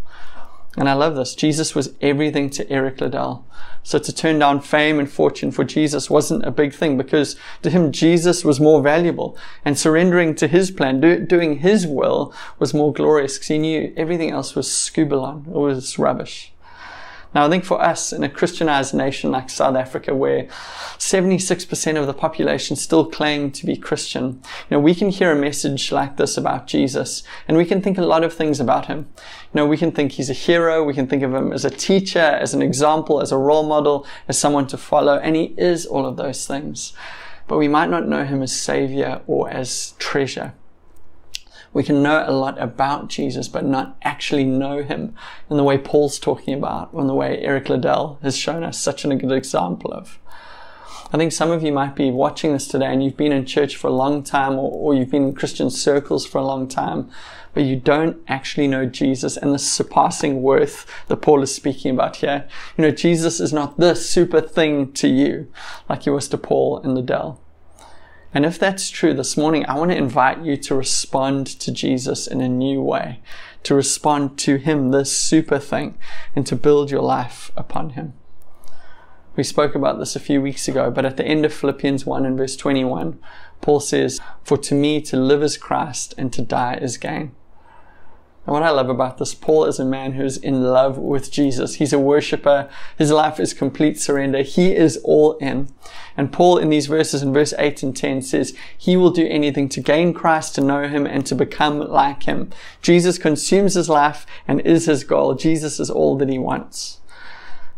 And 0.75 0.89
I 0.89 0.93
love 0.93 1.15
this. 1.15 1.33
Jesus 1.33 1.73
was 1.73 1.93
everything 2.01 2.49
to 2.51 2.69
Eric 2.69 2.99
Liddell. 2.99 3.47
So 3.83 3.99
to 3.99 4.13
turn 4.13 4.37
down 4.37 4.59
fame 4.59 4.99
and 4.99 5.09
fortune 5.09 5.51
for 5.51 5.63
Jesus 5.63 6.09
wasn't 6.09 6.45
a 6.45 6.51
big 6.51 6.73
thing 6.73 6.97
because 6.97 7.37
to 7.61 7.69
him, 7.69 7.93
Jesus 7.93 8.43
was 8.43 8.59
more 8.59 8.81
valuable 8.81 9.37
and 9.63 9.79
surrendering 9.79 10.35
to 10.35 10.47
his 10.49 10.71
plan, 10.71 10.99
do, 10.99 11.25
doing 11.25 11.59
his 11.59 11.87
will 11.87 12.33
was 12.59 12.73
more 12.73 12.91
glorious 12.91 13.37
because 13.37 13.47
he 13.47 13.57
knew 13.57 13.93
everything 13.95 14.31
else 14.31 14.55
was 14.55 14.67
skubalon. 14.67 15.47
It 15.47 15.53
was 15.53 15.97
rubbish. 15.97 16.51
Now, 17.37 17.45
I 17.45 17.49
think 17.49 17.65
for 17.65 17.79
us 17.79 18.11
in 18.11 18.23
a 18.23 18.29
Christianized 18.29 18.95
nation 18.95 19.29
like 19.29 19.51
South 19.51 19.75
Africa, 19.75 20.15
where 20.15 20.45
76% 20.97 21.95
of 21.95 22.07
the 22.07 22.13
population 22.15 22.75
still 22.75 23.05
claim 23.05 23.51
to 23.51 23.63
be 23.63 23.77
Christian, 23.77 24.23
you 24.23 24.71
know, 24.71 24.79
we 24.79 24.95
can 24.95 25.09
hear 25.09 25.31
a 25.31 25.35
message 25.35 25.91
like 25.91 26.17
this 26.17 26.35
about 26.35 26.65
Jesus 26.65 27.21
and 27.47 27.55
we 27.55 27.63
can 27.63 27.79
think 27.79 27.99
a 27.99 28.01
lot 28.01 28.23
of 28.23 28.33
things 28.33 28.59
about 28.59 28.87
him. 28.87 29.07
You 29.17 29.53
know, 29.53 29.67
we 29.67 29.77
can 29.77 29.91
think 29.91 30.13
he's 30.13 30.31
a 30.31 30.33
hero, 30.33 30.83
we 30.83 30.95
can 30.95 31.05
think 31.05 31.21
of 31.21 31.31
him 31.31 31.53
as 31.53 31.63
a 31.63 31.69
teacher, 31.69 32.17
as 32.17 32.55
an 32.55 32.63
example, 32.63 33.21
as 33.21 33.31
a 33.31 33.37
role 33.37 33.67
model, 33.67 34.07
as 34.27 34.39
someone 34.39 34.65
to 34.65 34.77
follow, 34.77 35.19
and 35.19 35.35
he 35.35 35.53
is 35.59 35.85
all 35.85 36.07
of 36.07 36.17
those 36.17 36.47
things. 36.47 36.93
But 37.47 37.59
we 37.59 37.67
might 37.67 37.91
not 37.91 38.07
know 38.07 38.25
him 38.25 38.41
as 38.41 38.51
savior 38.51 39.21
or 39.27 39.47
as 39.47 39.93
treasure. 39.99 40.55
We 41.73 41.83
can 41.83 42.01
know 42.01 42.23
a 42.25 42.31
lot 42.31 42.59
about 42.61 43.09
Jesus, 43.09 43.47
but 43.47 43.65
not 43.65 43.97
actually 44.01 44.43
know 44.43 44.83
him 44.83 45.15
in 45.49 45.57
the 45.57 45.63
way 45.63 45.77
Paul's 45.77 46.19
talking 46.19 46.53
about, 46.53 46.89
or 46.91 47.01
in 47.01 47.07
the 47.07 47.13
way 47.13 47.39
Eric 47.39 47.69
Liddell 47.69 48.19
has 48.21 48.37
shown 48.37 48.63
us 48.63 48.79
such 48.79 49.05
a 49.05 49.15
good 49.15 49.31
example 49.31 49.91
of. 49.91 50.19
I 51.13 51.15
think 51.15 51.31
some 51.31 51.51
of 51.51 51.63
you 51.63 51.71
might 51.71 51.95
be 51.95 52.11
watching 52.11 52.51
this 52.51 52.67
today 52.67 52.87
and 52.87 53.01
you've 53.01 53.15
been 53.15 53.31
in 53.31 53.45
church 53.45 53.77
for 53.77 53.87
a 53.87 53.93
long 53.93 54.23
time 54.23 54.53
or, 54.53 54.69
or, 54.69 54.93
you've 54.93 55.09
been 55.09 55.29
in 55.29 55.33
Christian 55.33 55.69
circles 55.69 56.25
for 56.25 56.37
a 56.37 56.45
long 56.45 56.67
time, 56.67 57.09
but 57.53 57.63
you 57.63 57.77
don't 57.77 58.17
actually 58.27 58.67
know 58.67 58.85
Jesus 58.85 59.37
and 59.37 59.53
the 59.53 59.59
surpassing 59.59 60.41
worth 60.41 60.85
that 61.07 61.17
Paul 61.17 61.41
is 61.43 61.55
speaking 61.55 61.91
about 61.91 62.17
here. 62.17 62.45
You 62.77 62.81
know, 62.81 62.91
Jesus 62.91 63.39
is 63.39 63.53
not 63.53 63.77
the 63.77 63.95
super 63.95 64.41
thing 64.41 64.91
to 64.93 65.07
you 65.07 65.49
like 65.87 66.03
he 66.03 66.09
was 66.09 66.27
to 66.29 66.37
Paul 66.37 66.79
and 66.79 66.93
Liddell. 66.93 67.41
And 68.33 68.45
if 68.45 68.59
that's 68.59 68.89
true 68.89 69.13
this 69.13 69.37
morning, 69.37 69.65
I 69.67 69.77
want 69.77 69.91
to 69.91 69.97
invite 69.97 70.43
you 70.43 70.57
to 70.57 70.75
respond 70.75 71.47
to 71.47 71.71
Jesus 71.71 72.27
in 72.27 72.41
a 72.41 72.49
new 72.49 72.81
way, 72.81 73.21
to 73.63 73.73
respond 73.73 74.37
to 74.39 74.57
Him, 74.57 74.91
this 74.91 75.15
super 75.15 75.59
thing, 75.59 75.97
and 76.35 76.45
to 76.47 76.55
build 76.55 76.91
your 76.91 77.01
life 77.01 77.51
upon 77.55 77.91
Him. 77.91 78.13
We 79.37 79.43
spoke 79.43 79.75
about 79.75 79.99
this 79.99 80.15
a 80.15 80.19
few 80.19 80.41
weeks 80.41 80.67
ago, 80.67 80.89
but 80.89 81.05
at 81.05 81.15
the 81.15 81.25
end 81.25 81.45
of 81.45 81.53
Philippians 81.53 82.05
1 82.05 82.25
and 82.25 82.37
verse 82.37 82.55
21, 82.55 83.19
Paul 83.61 83.79
says, 83.79 84.19
For 84.43 84.57
to 84.57 84.75
me 84.75 84.99
to 85.01 85.17
live 85.17 85.43
is 85.43 85.57
Christ 85.57 86.15
and 86.17 86.33
to 86.33 86.41
die 86.41 86.75
is 86.75 86.97
gain. 86.97 87.33
And 88.47 88.53
what 88.53 88.63
I 88.63 88.69
love 88.69 88.87
about 88.89 89.17
this, 89.17 89.33
Paul 89.33 89.65
is 89.65 89.77
a 89.77 89.83
man 89.83 90.13
who's 90.13 90.37
in 90.37 90.63
love 90.63 90.97
with 90.97 91.29
Jesus. 91.29 91.75
He's 91.75 91.91
a 91.91 91.99
worshiper. 91.99 92.69
His 92.97 93.11
life 93.11 93.41
is 93.41 93.53
complete 93.53 93.99
surrender. 93.99 94.41
He 94.41 94.73
is 94.73 94.95
all 95.03 95.33
in. 95.33 95.67
And 96.15 96.31
Paul 96.31 96.57
in 96.57 96.69
these 96.69 96.87
verses 96.87 97.21
in 97.21 97.33
verse 97.33 97.53
8 97.59 97.83
and 97.83 97.95
10 97.95 98.21
says, 98.21 98.55
he 98.77 98.95
will 98.95 99.11
do 99.11 99.27
anything 99.27 99.67
to 99.67 99.81
gain 99.81 100.13
Christ, 100.13 100.55
to 100.55 100.61
know 100.61 100.87
him, 100.87 101.05
and 101.05 101.25
to 101.25 101.35
become 101.35 101.79
like 101.79 102.23
him. 102.23 102.51
Jesus 102.81 103.17
consumes 103.17 103.73
his 103.73 103.89
life 103.89 104.25
and 104.47 104.61
is 104.61 104.85
his 104.85 105.03
goal. 105.03 105.33
Jesus 105.35 105.77
is 105.77 105.89
all 105.89 106.17
that 106.17 106.29
he 106.29 106.39
wants. 106.39 107.01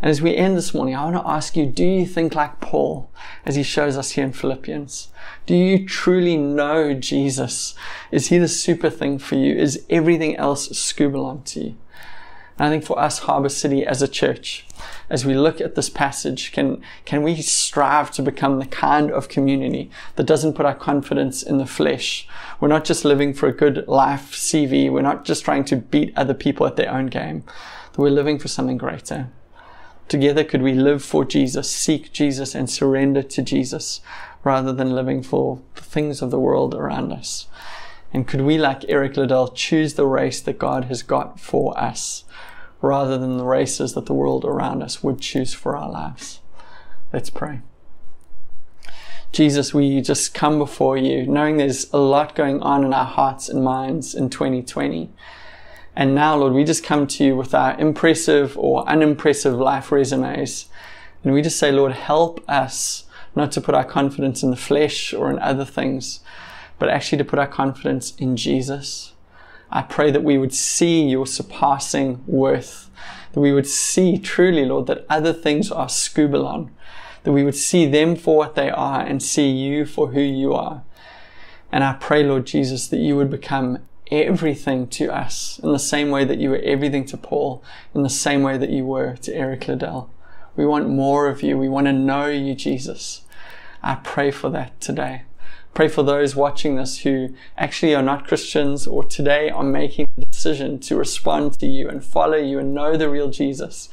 And 0.02 0.10
as 0.10 0.22
we 0.22 0.36
end 0.36 0.56
this 0.56 0.74
morning, 0.74 0.96
I 0.96 1.04
want 1.04 1.18
to 1.18 1.30
ask 1.30 1.58
you, 1.58 1.66
do 1.66 1.84
you 1.84 2.06
think 2.06 2.34
like 2.34 2.62
Paul 2.62 3.12
as 3.46 3.56
he 3.56 3.64
shows 3.64 3.98
us 3.98 4.12
here 4.12 4.24
in 4.24 4.32
Philippians? 4.32 5.10
Do 5.46 5.54
you 5.54 5.86
truly 5.86 6.38
know 6.38 6.94
Jesus? 6.94 7.76
Is 8.10 8.28
he 8.28 8.38
the 8.38 8.48
super 8.48 8.90
thing 8.90 9.20
for 9.20 9.36
you? 9.36 9.54
Is 9.56 9.84
everything 9.90 10.38
else 10.38 10.70
skubalon 10.70 11.44
to 11.46 11.60
you? 11.60 11.76
And 12.58 12.68
I 12.68 12.70
think 12.70 12.86
for 12.86 12.98
us, 12.98 13.20
Harbour 13.20 13.50
City 13.50 13.86
as 13.86 14.02
a 14.02 14.08
church, 14.08 14.66
as 15.10 15.26
we 15.26 15.34
look 15.34 15.60
at 15.60 15.76
this 15.76 15.90
passage, 15.90 16.54
can, 16.54 16.82
can 17.04 17.24
we 17.24 17.42
strive 17.42 18.12
to 18.12 18.22
become 18.22 18.60
the 18.60 18.66
kind 18.66 19.12
of 19.12 19.28
community 19.28 19.90
that 20.16 20.26
doesn't 20.26 20.54
put 20.54 20.66
our 20.66 20.76
confidence 20.76 21.44
in 21.44 21.58
the 21.58 21.66
flesh? 21.66 22.26
We're 22.62 22.68
not 22.70 22.86
just 22.86 23.04
living 23.04 23.34
for 23.34 23.48
a 23.48 23.54
good 23.54 23.86
life 23.88 24.32
CV. 24.32 24.90
We're 24.90 25.02
not 25.02 25.26
just 25.26 25.44
trying 25.44 25.66
to 25.66 25.76
beat 25.76 26.14
other 26.18 26.34
people 26.34 26.66
at 26.68 26.78
their 26.78 26.92
own 26.92 27.08
game. 27.08 27.44
That 27.94 28.02
we're 28.02 28.10
living 28.10 28.40
for 28.40 28.48
something 28.48 28.78
greater. 28.78 29.30
Together, 30.10 30.44
could 30.44 30.64
we 30.64 30.74
live 30.74 31.04
for 31.04 31.24
Jesus, 31.24 31.70
seek 31.70 32.12
Jesus, 32.12 32.56
and 32.56 32.68
surrender 32.68 33.22
to 33.22 33.44
Jesus 33.44 34.02
rather 34.44 34.74
than 34.74 34.96
living 34.96 35.22
for 35.22 35.62
the 35.76 35.84
things 35.84 36.24
of 36.24 36.32
the 36.32 36.40
world 36.40 36.74
around 36.74 37.14
us? 37.14 37.46
And 38.12 38.28
could 38.28 38.42
we, 38.42 38.58
like 38.58 38.84
Eric 38.90 39.18
Liddell, 39.18 39.50
choose 39.50 39.94
the 39.94 40.08
race 40.08 40.42
that 40.42 40.58
God 40.58 40.86
has 40.86 41.04
got 41.04 41.40
for 41.40 41.80
us 41.80 42.24
rather 42.82 43.20
than 43.20 43.38
the 43.38 43.46
races 43.46 43.94
that 43.94 44.08
the 44.08 44.14
world 44.16 44.44
around 44.46 44.82
us 44.82 45.04
would 45.04 45.22
choose 45.22 45.54
for 45.54 45.78
our 45.78 45.92
lives? 45.92 46.40
Let's 47.14 47.30
pray. 47.30 47.62
Jesus, 49.32 49.76
we 49.76 50.02
just 50.02 50.34
come 50.34 50.58
before 50.58 50.98
you 50.98 51.28
knowing 51.28 51.58
there's 51.58 51.92
a 51.94 52.00
lot 52.00 52.36
going 52.36 52.62
on 52.62 52.84
in 52.84 52.96
our 52.96 53.06
hearts 53.06 53.48
and 53.48 53.64
minds 53.64 54.16
in 54.16 54.32
2020. 54.32 55.12
And 56.00 56.16
now, 56.16 56.38
Lord, 56.38 56.54
we 56.54 56.64
just 56.64 56.82
come 56.82 57.08
to 57.08 57.26
you 57.26 57.36
with 57.36 57.54
our 57.54 57.78
impressive 57.78 58.58
or 58.58 58.88
unimpressive 58.88 59.54
life 59.54 59.92
resumes. 59.92 60.68
And 61.26 61.34
we 61.34 61.42
just 61.42 61.60
say, 61.60 61.74
Lord, 61.74 61.92
help 61.92 62.42
us 62.50 63.04
not 63.36 63.52
to 63.52 63.60
put 63.60 63.76
our 63.76 63.84
confidence 63.84 64.42
in 64.42 64.50
the 64.50 64.56
flesh 64.56 65.14
or 65.14 65.30
in 65.30 65.38
other 65.40 65.66
things, 65.66 66.22
but 66.80 66.88
actually 66.88 67.18
to 67.18 67.26
put 67.26 67.38
our 67.38 67.48
confidence 67.48 68.16
in 68.16 68.38
Jesus. 68.38 69.12
I 69.70 69.82
pray 69.82 70.10
that 70.10 70.24
we 70.24 70.38
would 70.38 70.54
see 70.54 71.04
your 71.04 71.28
surpassing 71.28 72.24
worth, 72.26 72.90
that 73.34 73.42
we 73.42 73.52
would 73.52 73.68
see 73.68 74.18
truly, 74.18 74.64
Lord, 74.64 74.88
that 74.88 75.06
other 75.10 75.34
things 75.34 75.70
are 75.70 75.88
skubalon, 75.88 76.70
that 77.24 77.34
we 77.34 77.44
would 77.44 77.58
see 77.58 77.86
them 77.86 78.16
for 78.16 78.38
what 78.38 78.56
they 78.56 78.70
are 78.70 79.02
and 79.02 79.22
see 79.22 79.50
you 79.50 79.86
for 79.86 80.12
who 80.12 80.22
you 80.22 80.54
are. 80.54 80.82
And 81.74 81.84
I 81.84 81.92
pray, 82.00 82.24
Lord 82.24 82.46
Jesus, 82.46 82.88
that 82.88 83.00
you 83.00 83.18
would 83.18 83.30
become 83.30 83.80
everything 84.12 84.88
to 84.88 85.14
us 85.14 85.60
in 85.64 85.72
the 85.72 85.80
same 85.80 86.10
way 86.10 86.26
that 86.26 86.40
you 86.40 86.50
were 86.50 86.62
everything 86.64 87.06
to 87.06 87.18
Paul, 87.18 87.64
in 87.94 88.04
the 88.04 88.10
same 88.10 88.44
way 88.44 88.58
that 88.58 88.70
you 88.70 88.86
were 88.86 89.16
to 89.18 89.34
Eric 89.34 89.68
Liddell. 89.68 90.10
We 90.56 90.66
want 90.66 90.90
more 90.90 91.28
of 91.28 91.44
you. 91.44 91.58
We 91.58 91.70
want 91.70 91.88
to 91.88 91.94
know 91.94 92.28
you, 92.28 92.56
Jesus. 92.56 93.22
I 93.82 93.96
pray 93.96 94.32
for 94.32 94.50
that 94.50 94.80
today. 94.82 95.24
Pray 95.74 95.88
for 95.88 96.04
those 96.04 96.36
watching 96.36 96.76
this 96.76 97.00
who 97.00 97.34
actually 97.58 97.96
are 97.96 98.02
not 98.02 98.28
Christians 98.28 98.88
or 98.88 99.04
today 99.04 99.50
are 99.50 99.64
making 99.64 100.08
the 100.18 100.26
decision 100.26 100.80
to 100.80 100.96
respond 100.96 101.58
to 101.60 101.68
you 101.68 101.88
and 101.88 102.04
follow 102.04 102.38
you 102.38 102.60
and 102.60 102.74
know 102.74 102.98
the 102.98 103.10
real 103.10 103.30
Jesus. 103.30 103.90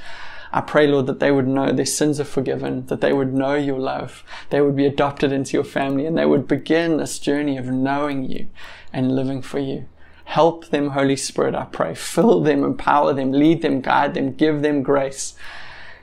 I 0.53 0.63
pray, 0.63 0.87
Lord, 0.87 1.07
that 1.07 1.21
they 1.21 1.31
would 1.31 1.47
know 1.47 1.71
their 1.71 1.85
sins 1.85 2.19
are 2.19 2.25
forgiven, 2.25 2.87
that 2.87 3.01
they 3.01 3.13
would 3.13 3.35
know 3.35 3.55
your 3.55 3.79
love, 3.79 4.25
they 4.51 4.61
would 4.61 4.75
be 4.75 4.87
adopted 4.87 5.31
into 5.31 5.53
your 5.53 5.65
family, 5.65 6.07
and 6.07 6.17
they 6.17 6.25
would 6.25 6.49
begin 6.49 6.97
this 6.97 7.19
journey 7.19 7.59
of 7.59 7.67
knowing 7.67 8.25
you 8.25 8.49
and 8.93 9.15
living 9.15 9.43
for 9.43 9.59
you. 9.59 9.87
Help 10.27 10.69
them, 10.69 10.91
Holy 10.91 11.15
Spirit, 11.15 11.55
I 11.55 11.67
pray. 11.67 11.95
Fill 11.95 12.41
them, 12.41 12.65
empower 12.65 13.13
them, 13.15 13.31
lead 13.31 13.63
them, 13.63 13.81
guide 13.81 14.15
them, 14.15 14.33
give 14.33 14.61
them 14.61 14.83
grace, 14.83 15.35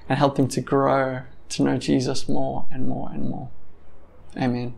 and 0.08 0.18
help 0.18 0.38
them 0.38 0.48
to 0.48 0.62
grow 0.62 1.24
to 1.50 1.64
know 1.64 1.78
Jesus 1.78 2.30
more 2.30 2.66
and 2.72 2.88
more 2.88 3.10
and 3.12 3.30
more. 3.30 3.50
Amen. 4.38 4.72